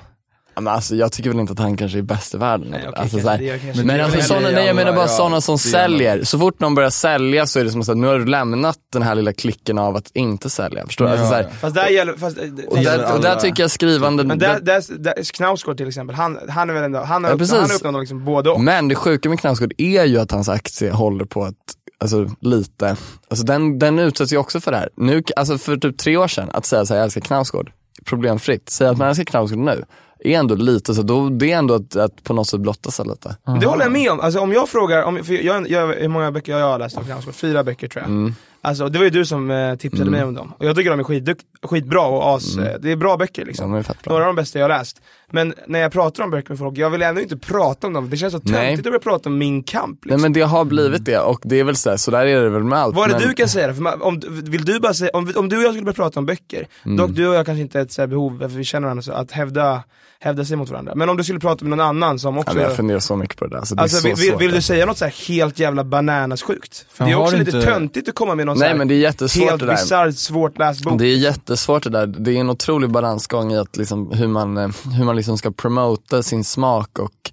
Ja, 0.60 0.62
men 0.64 0.74
alltså, 0.74 0.96
jag 0.96 1.12
tycker 1.12 1.30
väl 1.30 1.40
inte 1.40 1.54
att 1.54 1.60
han 1.60 1.78
kanske 1.78 1.98
är 1.98 2.02
bäst 2.02 2.34
i 2.34 2.38
världen. 2.38 2.68
Nej, 2.72 2.86
okej, 2.90 3.02
alltså, 3.02 3.20
så 3.20 3.30
här, 3.30 3.38
det 3.76 3.84
men 3.84 4.02
alltså 4.02 4.22
sådana, 4.22 4.50
nej 4.50 4.66
jag 4.68 4.76
menar 4.76 4.92
bara 4.94 5.02
Ja, 5.02 5.08
sådana 5.08 5.42
som 5.42 5.56
det 5.56 5.60
säljer. 5.60 6.24
Så 6.24 6.40
fort 6.40 6.60
någon 6.60 6.76
börjar 6.76 6.90
sälja 6.90 7.46
så 7.48 7.60
är 7.60 7.64
det 7.64 7.72
som 7.72 7.82
att 7.82 7.98
nu 7.98 8.08
har 8.08 8.20
du 8.20 8.26
lämnat 8.26 8.78
den 8.94 9.02
här 9.02 9.16
lilla 9.16 9.34
klicken 9.34 9.78
av 9.78 9.96
att 9.96 10.12
inte 10.14 10.50
sälja. 10.50 10.86
Förstår 10.88 11.06
du? 11.06 11.12
Ja, 11.12 11.18
Alltså, 11.18 11.30
så 11.30 11.36
här, 11.36 11.44
ja. 11.44 11.50
Fast 11.60 11.76
där 11.76 11.88
gäller, 11.88 12.14
fast, 12.14 12.38
eh, 12.38 12.44
och, 12.68 12.76
fast- 12.76 12.86
där, 12.86 13.14
och 13.16 13.22
där 13.22 13.36
tycker 13.36 13.64
jag 13.64 13.72
skrivande, 13.72 14.24
men 14.24 14.40
där, 14.40 14.60
där, 14.60 14.84
där, 15.00 15.34
Knausgård 15.34 15.78
till 15.78 15.88
exempel, 15.88 16.16
han, 16.16 16.40
han 16.50 16.70
är 16.70 16.74
väl 16.74 16.84
ändå, 16.84 17.00
han 17.00 17.24
har, 17.24 17.32
Ja, 17.32 17.34
upp, 17.34 17.40
precis. 17.40 17.56
han 17.56 17.70
har 17.70 17.76
uppnått 17.76 18.00
liksom 18.02 18.26
både 18.26 18.50
och. 18.50 18.62
Men 18.62 18.88
det 18.88 18.96
sjuka 18.96 19.30
med 19.30 19.40
Knausgård 19.40 19.74
är 19.78 20.04
ju 20.06 20.20
att 20.20 20.32
hans 20.32 20.50
aktie 20.50 20.92
håller 20.92 21.26
på 21.26 21.44
att, 21.44 21.56
alltså 22.00 22.28
lite, 22.42 22.96
alltså 23.30 23.46
den, 23.46 23.80
den 23.80 24.00
utsätts 24.00 24.34
ju 24.34 24.38
också 24.38 24.60
för 24.60 24.72
det 24.72 24.78
här. 24.78 24.90
Nu, 24.98 25.24
alltså 25.36 25.58
för 25.58 25.78
typ 25.78 25.98
tre 25.98 26.18
år 26.18 26.28
sedan, 26.28 26.50
att 26.54 26.66
säga 26.66 26.86
så 26.86 26.94
här, 26.94 27.00
jag 27.00 27.06
älskar 27.06 27.22
Knausgård, 27.22 27.72
problemfritt. 28.06 28.70
Säga 28.70 28.90
att 28.90 28.98
man 28.98 29.08
älskar 29.08 29.24
Knausgård 29.24 29.60
nu, 29.60 29.84
är 30.24 30.40
ändå 30.40 30.56
lite 30.56 30.94
så, 30.94 31.02
då, 31.02 31.30
det 31.30 31.52
är 31.52 31.58
ändå 31.58 31.74
att, 31.74 31.96
att 31.96 32.24
på 32.24 32.34
något 32.34 32.48
sätt 32.48 32.60
blotta 32.60 32.92
sig 32.92 33.06
lite. 33.06 33.38
Det 33.62 33.66
håller 33.66 33.84
jag 33.84 33.92
med 33.92 34.12
om, 34.12 34.20
alltså 34.20 34.40
om 34.40 34.54
jag 34.54 34.70
frågar, 34.70 35.04
om, 35.04 35.24
för 35.24 35.34
jag, 35.46 35.70
jag, 35.70 35.88
hur 35.88 36.08
många 36.08 36.32
böcker 36.32 36.52
jag 36.58 36.66
har 36.66 36.80
läst 36.80 36.98
av 36.98 37.04
Knausgård? 37.04 37.36
Fyra 37.36 37.64
böcker 37.64 37.88
tror 37.88 38.04
jag. 38.04 38.10
Mm. 38.10 38.36
Alltså 38.62 38.90
det 38.90 38.98
var 39.00 39.04
ju 39.04 39.10
du 39.10 39.26
som 39.26 39.52
eh, 39.52 39.76
tipsade 39.76 40.12
mig 40.12 40.24
om 40.24 40.34
dem, 40.34 40.54
och 40.58 40.66
jag 40.66 40.76
tycker 40.76 40.90
de 40.90 41.00
är 41.00 41.04
skitdukt, 41.04 41.46
skitbra 41.64 42.02
och 42.02 42.36
as, 42.36 42.58
eh, 42.58 42.80
det 42.80 42.92
är 42.92 42.96
bra 42.96 43.18
böcker 43.18 43.46
liksom. 43.46 43.72
Mm. 43.72 43.84
Fett 43.84 44.04
bra. 44.04 44.14
Några 44.14 44.24
av 44.24 44.36
de 44.36 44.42
bästa 44.42 44.60
jag 44.60 44.64
har 44.64 44.78
läst. 44.78 45.02
Men 45.32 45.54
när 45.68 45.80
jag 45.80 45.92
pratar 45.92 46.24
om 46.24 46.32
böcker 46.32 46.50
med 46.50 46.60
folk, 46.60 46.78
jag 46.78 46.90
vill 46.90 47.02
ändå 47.02 47.22
inte 47.22 47.38
prata 47.38 47.88
om 47.88 47.94
dem, 47.94 48.10
det 48.10 48.18
känns 48.18 48.34
så 48.34 48.40
töntigt 48.40 48.80
att 48.80 48.84
börja 48.84 49.00
prata 49.00 49.30
om 49.30 49.38
min 49.38 49.64
kamp 49.64 50.06
liksom. 50.06 50.22
Nej 50.22 50.22
men 50.22 50.34
det 50.34 50.42
har 50.42 50.66
blivit 50.66 51.06
det 51.06 51.20
och 51.20 51.40
det 51.44 51.60
är 51.60 51.64
väl 51.64 51.76
så, 51.76 51.90
här, 51.90 51.98
så 51.98 52.12
där 52.12 52.26
är 52.26 52.44
det 52.44 52.50
väl 52.50 52.64
med 52.64 52.80
allt. 52.80 52.96
Vad 52.96 53.04
är 53.10 53.14
det 53.14 53.20
men, 53.20 53.28
du 53.30 53.34
kan 53.36 53.48
säga? 53.50 53.74
För 53.74 54.04
om, 54.04 54.22
vill 54.30 54.66
du 54.66 54.80
bara 54.80 54.94
säga, 54.94 55.12
om, 55.14 55.34
om 55.36 55.50
du 55.50 55.58
och 55.58 55.64
jag 55.64 55.72
skulle 55.72 55.86
börja 55.86 55.94
prata 55.96 56.20
om 56.20 56.26
böcker, 56.26 56.68
Mm. 56.86 56.98
dock 56.98 57.12
du 57.12 57.28
och 57.28 57.36
jag 57.36 57.46
kanske 57.46 57.62
inte 57.62 57.78
har 57.78 57.84
ett 57.86 57.92
så 57.92 58.02
här 58.02 58.08
behov, 58.08 58.40
för 58.40 58.48
vi 58.48 58.64
känner 58.64 58.86
varandra, 58.86 59.02
så 59.04 59.12
att 59.12 59.32
hävda, 59.32 59.84
hävda 60.20 60.46
sig 60.46 60.58
mot 60.58 60.70
varandra. 60.70 60.96
Men 60.96 61.10
om 61.10 61.18
du 61.18 61.24
skulle 61.24 61.40
prata 61.40 61.66
med 61.66 61.70
någon 61.78 61.86
annan 61.88 62.20
som 62.20 62.36
ja, 62.36 62.42
också 62.42 62.54
men 62.56 62.64
jag 62.64 62.76
funderar 62.76 63.00
så 63.00 63.16
mycket 63.16 63.38
på 63.38 63.48
det 63.48 63.58
där, 63.58 63.66
så 63.66 63.76
det 63.76 63.82
Alltså 63.82 63.98
så 63.98 64.08
vill, 64.08 64.16
vill, 64.16 64.36
vill 64.36 64.52
du 64.52 64.62
säga 64.62 64.86
något 64.86 64.98
så 64.98 65.06
här 65.06 65.28
helt 65.28 65.60
jävla 65.60 65.84
bananas 65.84 66.42
sjukt? 66.44 66.86
För 66.92 67.06
det 67.06 67.12
är 67.12 67.16
också 67.16 67.38
lite 67.38 67.58
inte- 67.58 67.68
töntigt 67.72 68.10
att 68.10 68.16
komma 68.16 68.36
med 68.36 68.46
någon 68.46 68.56
så 68.56 68.60
Nej 68.60 68.70
här 68.70 68.78
men 68.78 68.88
det 68.88 68.94
är 68.94 69.00
jättesvårt 69.00 69.50
helt 69.50 69.60
det 69.60 69.66
där. 69.66 69.74
bisarrt 69.74 70.16
svårt 70.16 70.58
läst 70.58 70.84
bok. 70.84 71.00
Det 71.00 71.06
är 71.06 71.18
jättesvårt 71.18 71.84
det 71.84 71.90
där. 71.90 72.08
Det 72.08 72.32
är 72.32 72.36
en 72.40 72.50
otrolig 72.50 72.90
balansgång 72.90 73.52
i 73.54 73.58
att 73.58 73.78
liksom, 73.78 74.12
hur 74.12 74.28
man, 74.28 74.58
eh, 74.58 74.70
hur 74.98 75.06
man 75.06 75.16
liksom 75.20 75.38
ska 75.38 75.52
promota 75.52 76.24
sin 76.24 76.44
smak 76.44 77.00
och 77.00 77.32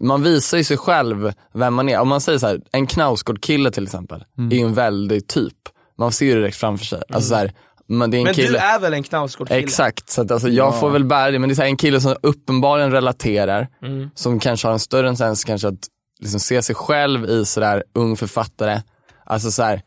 man 0.00 0.22
visar 0.22 0.58
ju 0.58 0.64
sig 0.64 0.76
själv 0.76 1.32
vem 1.54 1.74
man 1.74 1.88
är. 1.88 2.00
Om 2.00 2.08
man 2.08 2.20
säger 2.20 2.38
så 2.38 2.46
här, 2.46 2.60
en 2.72 2.86
Knausgård-kille 2.86 3.70
till 3.70 3.84
exempel, 3.84 4.24
är 4.50 4.56
ju 4.56 4.62
en 4.66 4.74
väldig 4.74 5.26
typ. 5.26 5.54
Man 5.98 6.12
ser 6.12 6.26
ju 6.26 6.34
direkt 6.34 6.56
framför 6.56 6.84
sig. 6.84 7.02
Alltså 7.08 7.28
så 7.28 7.34
här, 7.34 7.52
Men 7.88 8.10
kille. 8.12 8.48
du 8.48 8.56
är 8.56 8.78
väl 8.80 8.94
en 8.94 9.02
Knausgård-kille? 9.02 9.60
Exakt, 9.60 10.10
så 10.10 10.22
att 10.22 10.30
alltså, 10.30 10.48
jag 10.48 10.80
får 10.80 10.90
väl 10.90 11.04
bära 11.04 11.30
det, 11.30 11.38
men 11.38 11.48
det 11.48 11.52
är 11.52 11.54
så 11.54 11.62
här, 11.62 11.68
en 11.68 11.76
kille 11.76 12.00
som 12.00 12.16
uppenbarligen 12.22 12.90
relaterar, 12.92 13.68
Mm. 13.82 14.10
som 14.14 14.40
kanske 14.40 14.68
har 14.68 14.72
en 14.72 14.78
större 14.78 15.16
tendens 15.16 15.44
kanske 15.44 15.68
att 15.68 15.78
liksom 16.20 16.40
se 16.40 16.62
sig 16.62 16.74
själv 16.74 17.24
i 17.30 17.44
sådär 17.44 17.84
ung 17.94 18.16
författare. 18.16 18.80
Alltså 19.26 19.50
så 19.50 19.62
här, 19.62 19.82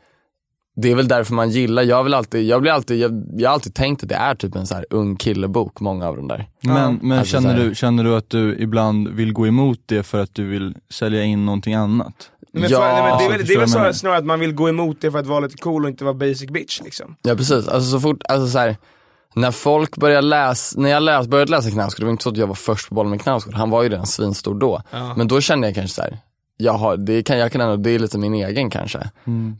det 0.82 0.92
är 0.92 0.96
väl 0.96 1.08
därför 1.08 1.34
man 1.34 1.50
gillar, 1.50 1.84
jag 1.84 2.04
vill 2.04 2.14
alltid, 2.14 2.46
jag 2.46 2.62
blir 2.62 2.72
alltid, 2.72 3.00
jag, 3.00 3.24
jag 3.34 3.50
har 3.50 3.54
alltid 3.54 3.74
tänkt 3.74 4.04
att 4.04 4.10
det 4.10 4.16
är 4.16 4.36
typ 4.36 4.56
en 4.56 4.68
så 4.68 4.76
här 4.76 4.86
ung 4.90 5.16
killebok, 5.16 5.80
många 5.80 6.08
av 6.08 6.16
de 6.16 6.28
där. 6.28 6.48
Men, 6.62 7.00
men 7.02 7.20
Alltså 7.20 7.32
känner, 7.32 7.58
du, 7.58 7.76
känner 7.76 8.04
du 8.04 8.16
att 8.16 8.30
du 8.30 8.58
ibland 8.60 9.08
vill 9.08 9.34
gå 9.34 9.48
emot 9.48 9.80
det 9.86 10.04
för 10.04 10.20
att 10.22 10.36
du 10.36 10.48
vill 10.48 10.76
sälja 10.90 11.24
in 11.24 11.46
någonting 11.46 11.74
annat? 11.74 12.14
Men 12.54 12.70
Ja, 12.70 12.80
för, 12.80 12.88
nej, 12.88 13.04
men 13.04 13.18
det 13.18 13.26
är 13.26 13.30
väl, 13.30 13.48
det 13.48 13.54
är 13.54 13.58
väl 13.58 13.60
jag 13.60 13.70
snarare, 13.70 13.94
snarare 13.94 14.18
att 14.18 14.26
man 14.26 14.40
vill 14.40 14.54
gå 14.54 14.70
emot 14.70 14.98
det 15.02 15.12
för 15.12 15.20
att 15.20 15.28
vara 15.28 15.40
lite 15.40 15.58
cool 15.58 15.84
och 15.84 15.90
inte 15.90 16.04
vara 16.04 16.14
basic 16.14 16.50
bitch 16.50 16.82
liksom. 16.82 17.16
Ja 17.22 17.36
precis, 17.36 17.68
alltså 17.68 17.92
så 17.92 18.00
fort, 18.00 18.22
alltså 18.30 18.48
så 18.48 18.60
här, 18.60 18.78
när 19.36 19.52
folk 19.52 19.98
börjar 19.98 20.22
läsa, 20.22 20.80
när 20.80 20.90
jag 20.90 21.04
läs, 21.04 21.28
började 21.28 21.52
läsa 21.52 21.72
Knausgård, 21.72 22.02
det 22.02 22.06
var 22.06 22.12
inte 22.12 22.24
så 22.24 22.30
att 22.30 22.38
jag 22.38 22.48
var 22.48 22.56
först 22.56 22.90
på 22.90 22.96
bollen 22.96 23.10
med 23.10 23.22
Knausgård, 23.22 23.54
han 23.54 23.70
var 23.70 23.84
ju 23.84 23.90
redan 23.90 24.08
svinstor 24.08 24.60
då. 24.60 24.82
Ja. 24.92 25.14
Men 25.18 25.28
då 25.28 25.42
kände 25.42 25.68
jag 25.68 25.76
kanske 25.76 25.96
så 25.96 26.02
här, 26.02 26.18
jag, 26.58 26.74
har, 26.74 26.98
det 26.98 27.24
kan, 27.24 27.38
jag 27.38 27.52
kan 27.52 27.62
ändå, 27.62 27.76
det 27.76 27.90
är 27.92 28.00
lite 28.00 28.18
min 28.18 28.34
egen 28.34 28.70
kanske. 28.70 29.10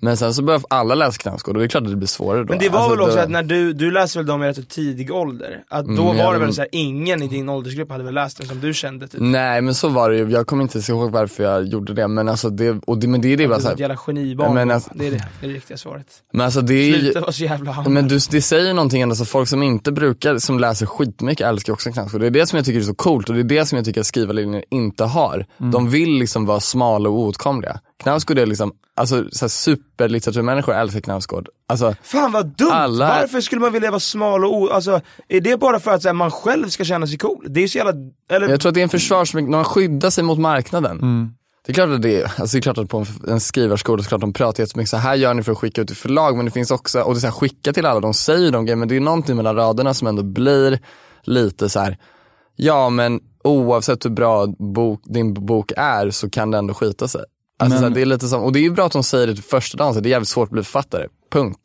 Men 0.02 0.18
sen 0.18 0.34
så 0.34 0.44
börjar 0.44 0.62
alla 0.70 0.96
läsa 0.96 1.18
Knausgård 1.18 1.56
och 1.56 1.60
det 1.60 1.66
är 1.66 1.68
klart 1.70 1.84
att 1.84 1.90
det 1.90 1.96
blir 1.96 2.08
svårare 2.08 2.44
då. 2.44 2.50
Men 2.50 2.60
det 2.60 2.70
var 2.70 2.80
Alltså, 2.80 2.96
väl 2.96 3.02
också 3.02 3.16
då- 3.18 3.22
att 3.24 3.30
när 3.30 3.44
du, 3.44 3.74
du 3.74 3.92
läste 3.92 4.20
väl 4.20 4.26
dem 4.26 4.44
i 4.44 4.48
rätt 4.48 4.70
tidig 4.70 5.12
ålder? 5.12 5.64
Att 5.70 5.86
då 5.86 5.92
Mm, 5.92 6.06
var 6.18 6.34
det 6.34 6.40
väl 6.40 6.48
men- 6.48 6.54
så 6.54 6.62
här, 6.62 6.70
ingen 6.72 7.24
i 7.24 7.28
din 7.28 7.50
åldersgrupp 7.50 7.92
hade 7.92 8.04
väl 8.04 8.14
läst 8.14 8.38
den 8.38 8.48
som 8.48 8.60
du 8.60 8.74
kände 8.74 9.08
typ? 9.08 9.22
Nej 9.22 9.62
men 9.62 9.74
så 9.76 9.90
var 9.90 10.10
det 10.10 10.18
ju, 10.18 10.30
jag 10.30 10.48
kommer 10.48 10.64
inte 10.64 10.92
ihåg 10.92 11.12
varför 11.12 11.44
jag 11.44 11.66
gjorde 11.68 11.94
det 11.94 12.08
men 12.08 12.30
alltså 12.30 12.50
det, 12.50 12.70
och 12.88 12.98
det, 12.98 13.08
men 13.08 13.22
det 13.22 13.34
är 13.34 13.38
det 13.38 13.48
bara 13.48 13.58
Du 13.58 13.64
så 13.64 13.70
är 13.70 13.74
ett 13.74 13.80
jävla 13.80 13.98
genibarn, 13.98 14.54
Men 14.54 14.72
alltså- 14.72 14.90
det 14.96 15.08
är 15.08 15.12
det, 15.12 15.18
det 15.40 15.46
är 15.46 15.50
det 15.50 15.56
riktiga 15.56 15.78
svaret. 15.78 16.08
men 16.34 16.46
alltså 16.46 16.62
det 16.62 16.74
är 16.74 16.88
ju, 16.88 17.00
Sluta 17.00 17.20
vara 17.22 17.32
så 17.32 17.44
jävla 17.44 17.72
hamn. 17.72 17.94
Men 17.94 18.08
du, 18.08 18.20
det 18.32 18.42
säger 18.42 18.74
någonting 18.74 19.02
ändå, 19.02 19.16
så 19.16 19.26
folk 19.26 19.50
som 19.50 19.64
inte 19.64 19.92
brukar, 19.92 20.38
som 20.38 20.60
läser 20.60 20.86
skitmycket 20.86 21.48
älskar 21.48 21.74
också 21.74 21.92
Knausgård. 21.92 22.22
Det 22.22 22.28
är 22.28 22.32
det 22.32 22.48
som 22.48 22.58
jag 22.58 22.66
tycker 22.66 22.80
är 22.80 22.84
så 22.84 22.94
coolt 22.96 23.30
och 23.30 23.36
det 23.36 23.42
är 23.42 23.60
det 23.60 23.66
som 23.66 23.76
jag 23.76 23.86
tycker 23.86 24.02
att 24.02 24.08
skrivarlinjen 24.08 24.64
inte 24.72 25.04
har. 25.04 25.46
De 25.58 25.90
vill 25.90 26.10
liksom 26.14 26.46
vara 26.46 26.60
smala 26.82 27.10
och 27.10 27.16
oåtkomliga. 27.16 27.80
Knausgård 28.04 28.38
är 28.38 28.46
liksom, 28.46 28.72
alltså 28.96 29.24
så 29.32 29.46
här 29.46 29.48
superlitteraturmänniskor 29.50 30.74
älskar 30.74 31.00
Knausgård. 31.02 31.50
Alltså, 31.68 31.96
Fan 32.04 32.32
vad 32.32 32.46
dumt! 32.46 32.72
Alla- 32.72 33.08
Varför 33.22 33.42
skulle 33.42 33.62
man 33.62 33.74
vilja 33.74 33.92
vara 33.92 34.00
smal 34.00 34.46
och 34.46 34.54
o... 34.56 34.70
Alltså, 34.70 35.02
är 35.28 35.42
det 35.42 35.58
bara 35.60 35.80
för 35.80 35.92
att 35.92 36.02
så 36.02 36.08
här, 36.08 36.14
man 36.14 36.32
själv 36.32 36.68
ska 36.70 36.84
känna 36.84 37.08
sig 37.08 37.18
cool? 37.18 37.46
Det 37.50 37.64
är 37.64 37.68
så 37.68 37.78
jävla... 37.78 37.94
Eller... 38.30 38.50
jag 38.50 38.62
tror 38.62 38.70
att 38.70 38.74
det 38.74 38.82
är 38.82 38.84
en 38.84 38.90
försvarsmekanism, 38.90 39.52
man 39.52 39.64
skyddar 39.66 40.10
sig 40.10 40.24
mot 40.24 40.40
marknaden. 40.40 41.00
Det 41.66 41.72
är 41.72 41.74
klart 41.74 41.90
att 41.90 42.02
det 42.02 42.22
är, 42.22 42.24
alltså 42.24 42.58
det 42.58 42.60
är 42.60 42.62
klart 42.62 42.78
att 42.78 42.90
på 42.90 42.98
en, 42.98 43.06
en 43.28 43.40
skrivarskola 43.40 44.04
så 44.04 44.10
klart 44.10 44.22
de 44.22 44.34
pratar 44.34 44.64
jättemycket 44.64 44.90
så 44.90 44.98
här 44.98 45.16
gör 45.16 45.34
ni 45.34 45.44
för 45.44 45.52
att 45.52 45.58
skicka 45.58 45.82
ut 45.82 45.88
till 45.88 45.98
förlag 45.98 46.36
men 46.38 46.46
det 46.46 46.52
finns 46.52 46.72
också, 46.72 47.02
och 47.02 47.14
det 47.14 47.18
är 47.18 47.22
så 47.22 47.28
här, 47.28 47.32
skicka 47.34 47.74
till 47.74 47.86
alla, 47.86 48.00
de 48.00 48.14
säger 48.14 48.52
de 48.52 48.66
grejer 48.66 48.76
men 48.76 48.88
det 48.88 48.96
är 48.96 49.00
någonting 49.00 49.36
mellan 49.36 49.56
raderna 49.56 49.94
som 49.94 50.08
ändå 50.08 50.24
blir 50.24 50.80
lite 51.24 51.70
så 51.70 51.80
här. 51.80 51.98
ja 52.56 52.90
men 52.90 53.20
oavsett 53.44 54.06
hur 54.06 54.10
bra 54.10 54.48
bok, 54.48 55.02
din 55.06 55.34
bok 55.34 55.72
är 55.78 56.10
så 56.10 56.30
kan 56.30 56.52
det 56.52 56.58
ändå 56.58 56.74
skita 56.74 57.08
sig. 57.08 57.22
Alltså 57.60 57.74
Men- 57.74 57.80
så 57.84 57.88
här, 57.88 57.96
det 57.96 58.02
är 58.02 58.06
lite 58.06 58.28
som, 58.28 58.42
och 58.44 58.52
det 58.54 58.60
är 58.60 58.64
ju 58.64 58.72
bra 58.72 58.86
att 58.86 58.92
de 58.92 59.04
säger 59.04 59.28
det 59.28 59.34
till 59.34 59.44
första 59.44 59.78
dagen, 59.78 59.94
så 59.94 60.00
det 60.00 60.10
är 60.10 60.12
jävligt 60.12 60.30
svårt 60.30 60.48
att 60.48 60.52
bli 60.54 60.64
författare, 60.64 61.08
punkt. 61.32 61.60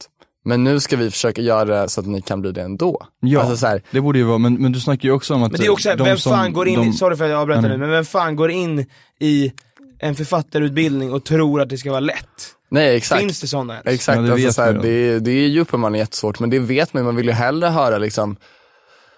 Men 0.45 0.65
nu 0.65 0.81
ska 0.81 0.97
vi 0.97 1.11
försöka 1.11 1.43
göra 1.43 1.65
det 1.83 1.89
så 1.89 2.01
att 2.01 2.07
ni 2.07 2.23
kan 2.23 2.41
bli 2.41 2.53
det 2.53 2.63
ändå. 2.63 3.03
Ja, 3.21 3.41
Alltså 3.41 3.57
så 3.57 3.67
här, 3.67 3.83
det 3.91 4.01
borde 4.01 4.19
ju 4.19 4.25
vara, 4.25 4.39
men, 4.39 4.55
men 4.55 4.73
du 4.73 4.81
snackar 4.81 5.09
ju 5.09 5.15
också 5.15 5.35
om 5.35 5.43
att 5.43 5.53
Men 5.53 5.61
det 5.61 5.67
är 5.67 5.71
också 5.71 5.89
här, 5.89 5.97
de 5.97 6.05
vem 6.05 6.17
fan 6.17 6.53
går 6.53 6.69
in 6.69 6.81
de, 6.81 6.89
i, 6.89 6.93
sorry 6.93 7.17
för 7.17 7.25
att 7.25 7.31
jag 7.31 7.41
avbröt 7.41 7.63
nu, 7.63 7.77
men 7.77 7.91
vem 7.91 8.05
fan 8.05 8.37
går 8.37 8.51
in 8.51 8.87
i 9.21 9.53
en 9.99 10.15
författarutbildning 10.15 11.13
och 11.13 11.25
tror 11.25 11.61
att 11.61 11.69
det 11.69 11.79
ska 11.79 11.91
vara 11.91 12.01
lätt? 12.01 12.53
nej 12.71 12.97
exakt. 12.97 13.21
Finns 13.21 13.41
det 13.41 13.47
sådana 13.47 13.73
ens? 13.73 13.87
Exakt, 13.87 14.17
Ja, 14.17 14.23
det 14.23 14.33
alltså, 14.33 14.53
så 14.53 14.63
här, 14.63 14.73
det, 14.73 14.89
är- 14.89 15.21
det 15.21 15.31
är 15.31 15.49
ju 15.49 15.61
uppenbarligen 15.61 16.01
jättesvårt 16.01 16.41
men 16.41 16.51
det 16.51 16.59
vet 16.59 16.95
man 16.95 17.01
ju, 17.03 17.05
man 17.05 17.17
vill 17.17 17.27
ju 17.27 17.33
hellre 17.33 17.69
höra 17.69 17.99
liksom 17.99 18.37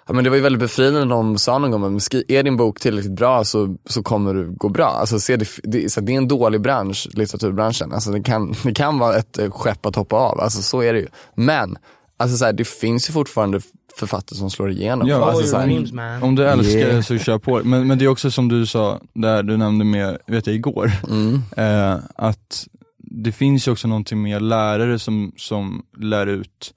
Ja, 0.09 0.15
men 0.15 0.25
det 0.25 0.31
var 0.31 0.37
ju 0.37 0.43
väldigt 0.43 0.61
befriande 0.61 0.99
när 0.99 1.07
någon 1.07 1.39
sa 1.39 1.59
någon 1.59 1.71
gång, 1.71 1.81
men 1.81 2.01
skri- 2.01 2.25
är 2.29 2.43
din 2.43 2.57
bok 2.57 2.81
tillräckligt 2.81 3.13
bra 3.17 3.45
så, 3.45 3.77
så 3.87 4.03
kommer 4.03 4.35
du 4.35 4.51
gå 4.51 4.69
bra. 4.69 4.87
Alltså, 4.87 5.21
se 5.21 5.37
det, 5.37 5.49
det, 5.63 5.85
är 5.85 5.89
så 5.89 6.01
det 6.01 6.13
är 6.13 6.17
en 6.17 6.29
dålig 6.29 6.61
bransch, 6.61 7.09
litteraturbranschen. 7.15 7.93
Alltså, 7.93 8.11
det, 8.11 8.23
kan, 8.23 8.55
det 8.65 8.75
kan 8.75 8.99
vara 8.99 9.17
ett 9.17 9.39
eh, 9.39 9.51
skepp 9.51 9.87
att 9.87 9.97
hoppa 9.97 10.17
av, 10.17 10.41
alltså, 10.41 10.63
så 10.63 10.81
är 10.81 10.93
det 10.93 10.99
ju. 10.99 11.07
Men, 11.35 11.77
alltså, 12.17 12.37
så 12.37 12.45
här, 12.45 12.53
det 12.53 12.69
finns 12.69 13.09
ju 13.09 13.13
fortfarande 13.13 13.61
författare 13.99 14.39
som 14.39 14.51
slår 14.51 14.71
igenom. 14.71 15.09
Ja, 15.09 15.25
alltså, 15.25 15.43
Oj, 15.43 15.87
så 15.87 15.97
här. 15.99 16.25
Om 16.25 16.35
du 16.35 16.47
älskar 16.47 16.79
Yeah. 16.79 17.03
så 17.03 17.19
kör 17.19 17.39
på. 17.39 17.61
Men, 17.65 17.87
men 17.87 17.99
det 17.99 18.05
är 18.05 18.09
också 18.09 18.31
som 18.31 18.49
du 18.49 18.67
sa, 18.67 19.01
där 19.15 19.43
du 19.43 19.57
nämnde 19.57 19.85
med, 19.85 20.19
vet 20.27 20.47
jag 20.47 20.57
igår, 20.57 20.93
mm, 21.09 21.43
eh, 21.57 21.97
att 22.15 22.67
det 22.99 23.33
finns 23.33 23.69
ju 23.69 23.73
också 23.73 23.89
någonting 23.89 24.23
med 24.23 24.43
lärare 24.43 24.99
som, 24.99 25.33
som 25.37 25.83
lär 25.99 26.27
ut, 26.27 26.75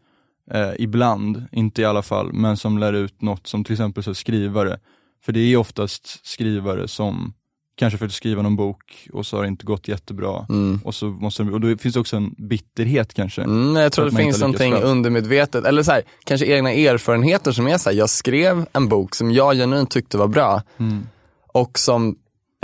eh, 0.51 0.71
ibland, 0.80 1.43
inte 1.51 1.82
i 1.82 1.86
alla 1.86 2.01
fall, 2.01 2.34
men 2.34 2.58
som 2.58 2.77
lär 2.77 2.93
ut 2.93 3.21
något 3.21 3.47
som 3.47 3.63
till 3.63 3.73
exempel 3.73 4.04
så 4.04 4.13
skrivare. 4.13 4.80
För 5.25 5.32
det 5.32 5.39
är 5.39 5.58
oftast 5.58 6.25
skrivare 6.27 6.88
som 6.88 7.34
kanske 7.75 7.97
försökt 7.97 8.15
skriva 8.15 8.41
någon 8.41 8.56
bok 8.56 9.08
och 9.13 9.25
så 9.25 9.38
har 9.38 9.43
det 9.43 9.47
inte 9.47 9.65
gått 9.65 9.88
jättebra. 9.88 10.45
mm. 10.49 10.80
Och, 10.84 10.95
så 10.95 11.06
måste, 11.06 11.43
och 11.43 11.62
då 11.62 11.77
finns 11.77 11.93
det 11.93 11.99
också 11.99 12.17
en 12.17 12.36
bitterhet 12.38 13.13
kanske. 13.13 13.41
Mm, 13.41 13.75
jag 13.75 13.91
tror 13.91 14.06
det 14.06 14.12
finns 14.17 14.39
någonting 14.39 14.71
bra. 14.71 14.82
undermedvetet, 14.82 15.65
eller 15.65 15.84
så 15.84 15.91
här, 15.91 16.01
kanske 16.23 16.45
egna 16.45 16.71
erfarenheter 16.71 17.51
som 17.51 17.67
är 17.67 17.77
så 17.77 17.89
här, 17.89 17.97
jag 17.97 18.10
skrev 18.10 18.65
en 18.73 18.88
bok 18.89 19.15
som 19.15 19.32
jag 19.32 19.56
genuint 19.56 19.91
tyckte 19.91 20.17
var 20.17 20.27
bra 20.27 20.62
Mm. 20.77 21.08
och 21.54 21.80
som 21.80 22.15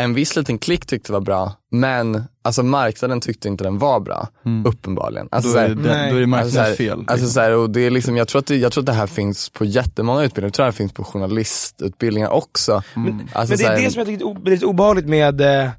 en 0.02 0.14
viss 0.14 0.36
liten 0.36 0.58
klick 0.58 0.86
tyckte 0.86 1.12
var 1.12 1.22
bra, 1.22 1.54
men 1.72 2.24
alltså 2.42 2.64
marknaden 2.64 3.22
tyckte 3.22 3.48
inte 3.48 3.64
den 3.64 3.78
var 3.78 4.00
bra, 4.00 4.28
uppenbarligen. 4.66 5.28
Alltså, 5.32 5.54
Då, 5.54 5.58
är 5.60 5.70
det, 5.70 5.76
Nej. 5.76 6.12
då 6.12 6.18
är 6.18 6.26
det 6.28 6.38
alltså, 6.38 6.56
marknadens 6.56 6.78
fel. 6.78 7.04
Alltså, 7.08 7.28
så 7.28 7.40
här, 7.40 7.52
och 7.52 7.70
det 7.70 7.82
är 7.82 7.90
liksom, 7.90 8.18
jag, 8.18 8.28
tror 8.28 8.40
att 8.40 8.48
det, 8.48 8.56
jag 8.56 8.72
tror 8.72 8.82
att 8.82 8.86
det 8.86 8.94
här 8.94 9.08
finns 9.08 9.50
på 9.50 9.66
jättemånga 9.66 10.24
utbildningar, 10.24 10.48
jag 10.48 10.54
tror 10.54 10.66
att 10.66 10.74
det 10.74 10.78
finns 10.78 10.94
på 10.94 11.04
journalistutbildningar 11.04 12.30
också. 12.30 12.84
Mm. 12.96 13.28
Alltså, 13.34 13.52
Men 13.52 13.58
det 13.58 13.82
är 13.82 13.86
det 13.86 13.92
som 13.92 14.00
jag 14.00 14.08
tycker 14.08 14.48
är 14.48 14.52
lite 14.52 14.66
obehagligt 14.66 15.08
med 15.08 15.42
eh, 15.42 15.70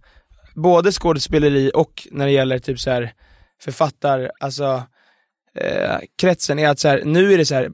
både 0.54 0.92
skådespeleri 0.92 1.70
och 1.74 2.08
när 2.10 2.26
det 2.26 2.32
gäller 2.32 2.58
typ 2.58 2.80
så 2.80 2.90
här 2.90 3.12
författar, 3.62 4.30
alltså 4.40 4.82
eh, 5.58 5.96
kretsen 6.20 6.58
är 6.58 6.68
att 6.68 6.80
så 6.80 6.96
nu 7.04 7.32
är 7.32 7.38
det 7.38 7.44
så 7.44 7.54
här 7.54 7.70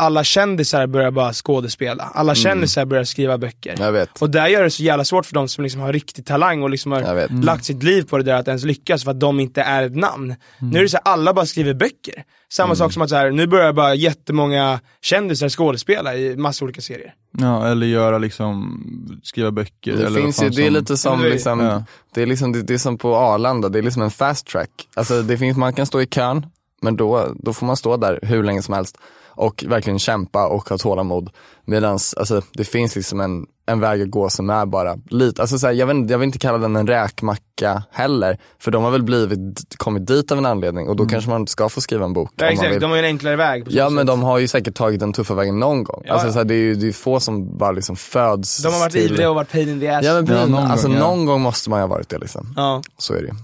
alla 0.00 0.24
kändisar 0.24 0.86
börjar 0.86 1.10
bara 1.10 1.32
skådespela, 1.32 2.04
alla 2.14 2.34
kändisar 2.34 2.84
börjar 2.84 3.04
skriva 3.04 3.38
böcker. 3.38 3.74
Jag 3.78 3.92
vet. 3.92 4.22
Och 4.22 4.30
där 4.30 4.46
gör 4.46 4.62
det 4.64 4.70
så 4.70 4.82
jävla 4.82 5.04
svårt 5.04 5.26
för 5.26 5.34
de 5.34 5.48
som 5.48 5.64
liksom 5.64 5.80
har 5.80 5.92
riktig 5.92 6.26
talang 6.26 6.62
och 6.62 6.70
liksom 6.70 6.92
har 6.92 7.42
lagt 7.44 7.64
sitt 7.64 7.82
liv 7.82 8.02
på 8.02 8.16
det 8.18 8.22
där 8.24 8.34
att 8.34 8.48
ens 8.48 8.64
lyckas 8.64 9.04
för 9.04 9.10
att 9.10 9.20
de 9.20 9.40
inte 9.40 9.62
är 9.62 9.82
ett 9.82 9.96
namn. 9.96 10.34
Nu 10.58 10.78
är 10.78 10.82
det 10.82 10.88
så 10.88 10.96
här, 11.04 11.12
alla 11.12 11.34
bara 11.34 11.46
skriver 11.46 11.74
böcker. 11.74 12.24
Samma 12.52 12.74
sak 12.74 12.92
som 12.92 13.02
att 13.02 13.08
så 13.10 13.16
här, 13.16 13.30
nu 13.30 13.46
börjar 13.46 13.72
bara 13.72 13.94
jättemånga 13.94 14.80
kändisar 15.02 15.48
skådespela 15.48 16.14
i 16.16 16.36
massa 16.36 16.64
olika 16.64 16.80
serier. 16.80 17.14
Ja, 17.38 17.66
eller 17.68 17.86
göra 17.86 18.18
liksom, 18.18 18.80
skriva 19.22 19.50
böcker 19.50 19.96
Det 19.96 20.06
eller 20.06 20.20
finns 20.20 20.42
ju, 20.42 20.48
det 20.48 20.66
är 20.66 20.70
lite 20.70 20.96
som 20.96 21.12
Ja, 21.18 21.22
det 21.22 21.28
är- 21.28 21.32
liksom, 21.32 21.60
ja. 21.60 21.84
det 22.14 22.22
är 22.22 22.26
liksom, 22.26 22.52
det, 22.52 22.62
det 22.62 22.74
är 22.74 22.78
som 22.78 22.98
på 22.98 23.16
Arlanda, 23.16 23.68
det 23.68 23.78
är 23.78 23.82
liksom 23.82 24.02
en 24.02 24.10
fast 24.10 24.46
track. 24.46 24.70
Alltså 24.94 25.22
det 25.22 25.38
finns, 25.38 25.56
man 25.56 25.72
kan 25.72 25.86
stå 25.86 26.00
i 26.00 26.06
kön, 26.06 26.46
men 26.82 26.96
då, 26.96 27.32
då 27.36 27.52
får 27.52 27.66
man 27.66 27.76
stå 27.76 27.96
där 27.96 28.18
hur 28.22 28.42
länge 28.42 28.62
som 28.62 28.74
helst 28.74 28.98
och 29.40 29.64
verkligen 29.68 29.98
kämpa 29.98 30.46
och 30.46 30.68
ha 30.68 30.78
tålamod. 30.78 31.30
Medans, 31.64 32.14
alltså 32.14 32.42
det 32.52 32.64
finns 32.64 32.96
liksom 32.96 33.20
en, 33.20 33.46
en 33.66 33.80
väg 33.80 34.02
att 34.02 34.10
gå 34.10 34.30
som 34.30 34.50
är 34.50 34.66
bara 34.66 34.96
lite, 35.10 35.42
alltså 35.42 35.58
så 35.58 35.66
här, 35.66 35.74
jag, 35.74 35.86
vet, 35.86 35.94
inte- 35.96 36.12
jag 36.12 36.18
vill 36.18 36.26
inte 36.26 36.38
kalla 36.38 36.58
den 36.58 36.76
en 36.76 36.86
räkmacka 36.86 37.82
heller, 37.90 38.38
för 38.58 38.70
de 38.70 38.84
har 38.84 38.90
väl 38.90 39.02
blivit, 39.02 39.74
kommit 39.76 40.06
dit 40.06 40.32
av 40.32 40.38
en 40.38 40.46
anledning 40.46 40.88
och 40.88 40.96
då 40.96 41.06
kanske 41.06 41.30
man 41.30 41.46
ska 41.46 41.68
få 41.68 41.80
skriva 41.80 42.04
en 42.04 42.12
bok. 42.12 42.30
Ja, 42.36 42.44
om 42.44 42.46
man 42.46 42.52
exakt, 42.52 42.72
vill. 42.74 42.80
de 42.80 42.90
har 42.90 42.96
ju 42.96 43.02
en 43.02 43.06
enklare 43.08 43.36
väg. 43.36 43.64
Ja 43.68 43.86
sätt. 43.86 43.92
men 43.92 44.06
de 44.06 44.22
har 44.22 44.38
ju 44.38 44.48
säkert 44.48 44.74
tagit 44.74 45.00
den 45.00 45.12
tuffa 45.12 45.34
vägen 45.34 45.58
någon 45.58 45.84
gång. 45.84 46.02
Ja, 46.06 46.12
alltså 46.12 46.28
ja. 46.28 46.32
Så 46.32 46.38
här, 46.38 46.44
det 46.44 46.54
är 46.54 46.58
ju 46.58 46.74
det 46.74 46.88
är 46.88 46.92
få 46.92 47.20
som 47.20 47.58
bara 47.58 47.72
liksom 47.72 47.96
föds 47.96 48.62
De 48.62 48.72
har 48.72 48.80
varit 48.80 48.92
till... 48.92 49.12
ivriga 49.12 49.28
och 49.28 49.34
varit 49.34 49.52
pain 49.52 49.68
in 49.68 49.80
the 49.80 49.88
ass. 49.88 50.04
Ja 50.06 50.14
men 50.14 50.26
Ja, 50.36 50.46
någon 50.46 50.54
alltså 50.70 50.86
gång, 50.88 50.96
ja. 50.96 51.02
någon 51.02 51.26
gång 51.26 51.40
måste 51.40 51.70
man 51.70 51.78
ju 51.78 51.82
ha 51.82 51.88
varit 51.88 52.08
det 52.08 52.18
liksom. 52.18 52.54
Ja. 52.56 52.82
Så 52.98 53.14
är 53.14 53.20
det 53.20 53.26
ju. 53.26 53.34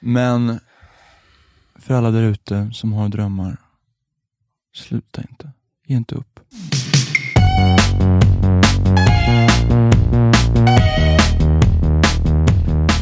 Men 0.00 0.60
för 1.80 1.94
alla 1.94 2.10
där 2.10 2.22
ute 2.22 2.70
som 2.72 2.92
har 2.92 3.08
drömmar, 3.08 3.56
sluta 4.74 5.20
inte. 5.30 5.50
Ge 5.86 5.96
inte 5.96 6.14
upp. 6.14 6.40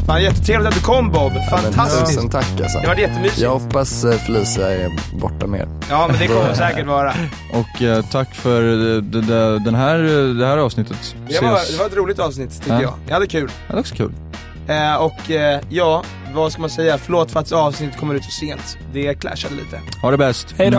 Fan 0.06 0.22
jättetrevligt 0.22 0.68
att 0.68 0.74
du 0.74 0.80
kom 0.80 1.10
Bob, 1.10 1.32
fantastiskt. 1.50 2.06
tusen 2.06 2.30
tack 2.30 2.60
alltså. 2.60 2.78
Det 2.78 2.86
var 2.86 2.94
jättemysigt. 2.96 3.38
Jag 3.40 3.50
hoppas 3.58 4.04
eh, 4.04 4.12
Felicia 4.18 4.70
är 4.70 4.90
borta 5.20 5.46
mer. 5.46 5.68
Ja 5.90 6.06
men 6.10 6.18
det 6.18 6.26
kommer 6.26 6.48
det 6.48 6.54
säkert 6.56 6.86
vara. 6.86 7.14
Och 7.52 7.82
eh, 7.82 8.04
tack 8.10 8.34
för 8.34 8.62
eh, 8.96 9.02
det, 9.02 9.20
det, 9.20 9.58
den 9.58 9.74
här, 9.74 9.98
eh, 9.98 10.34
det 10.34 10.46
här 10.46 10.58
avsnittet. 10.58 11.14
Det 11.28 11.40
var, 11.40 11.72
det 11.72 11.78
var 11.78 11.86
ett 11.86 11.96
roligt 11.96 12.18
avsnitt 12.18 12.60
tycker 12.62 12.72
Ja. 12.74 12.80
jag. 12.82 12.94
Jag 13.06 13.14
hade 13.14 13.26
kul. 13.26 13.50
Det 13.66 13.72
var 13.72 13.80
också 13.80 13.94
kul. 13.94 14.12
Eh, 14.68 14.94
och 14.94 15.30
eh, 15.30 15.60
ja, 15.68 16.02
vad 16.34 16.52
ska 16.52 16.60
man 16.60 16.70
säga? 16.70 16.98
Förlåt 16.98 17.30
för 17.30 17.40
att 17.40 17.52
avsnittet 17.52 18.00
kommer 18.00 18.14
ut 18.14 18.24
så 18.24 18.30
sent. 18.30 18.78
Det 18.92 19.14
clashade 19.14 19.54
lite. 19.54 19.80
Ha 20.02 20.10
det 20.10 20.16
bäst. 20.18 20.54
Hej 20.58 20.70
då. 20.70 20.78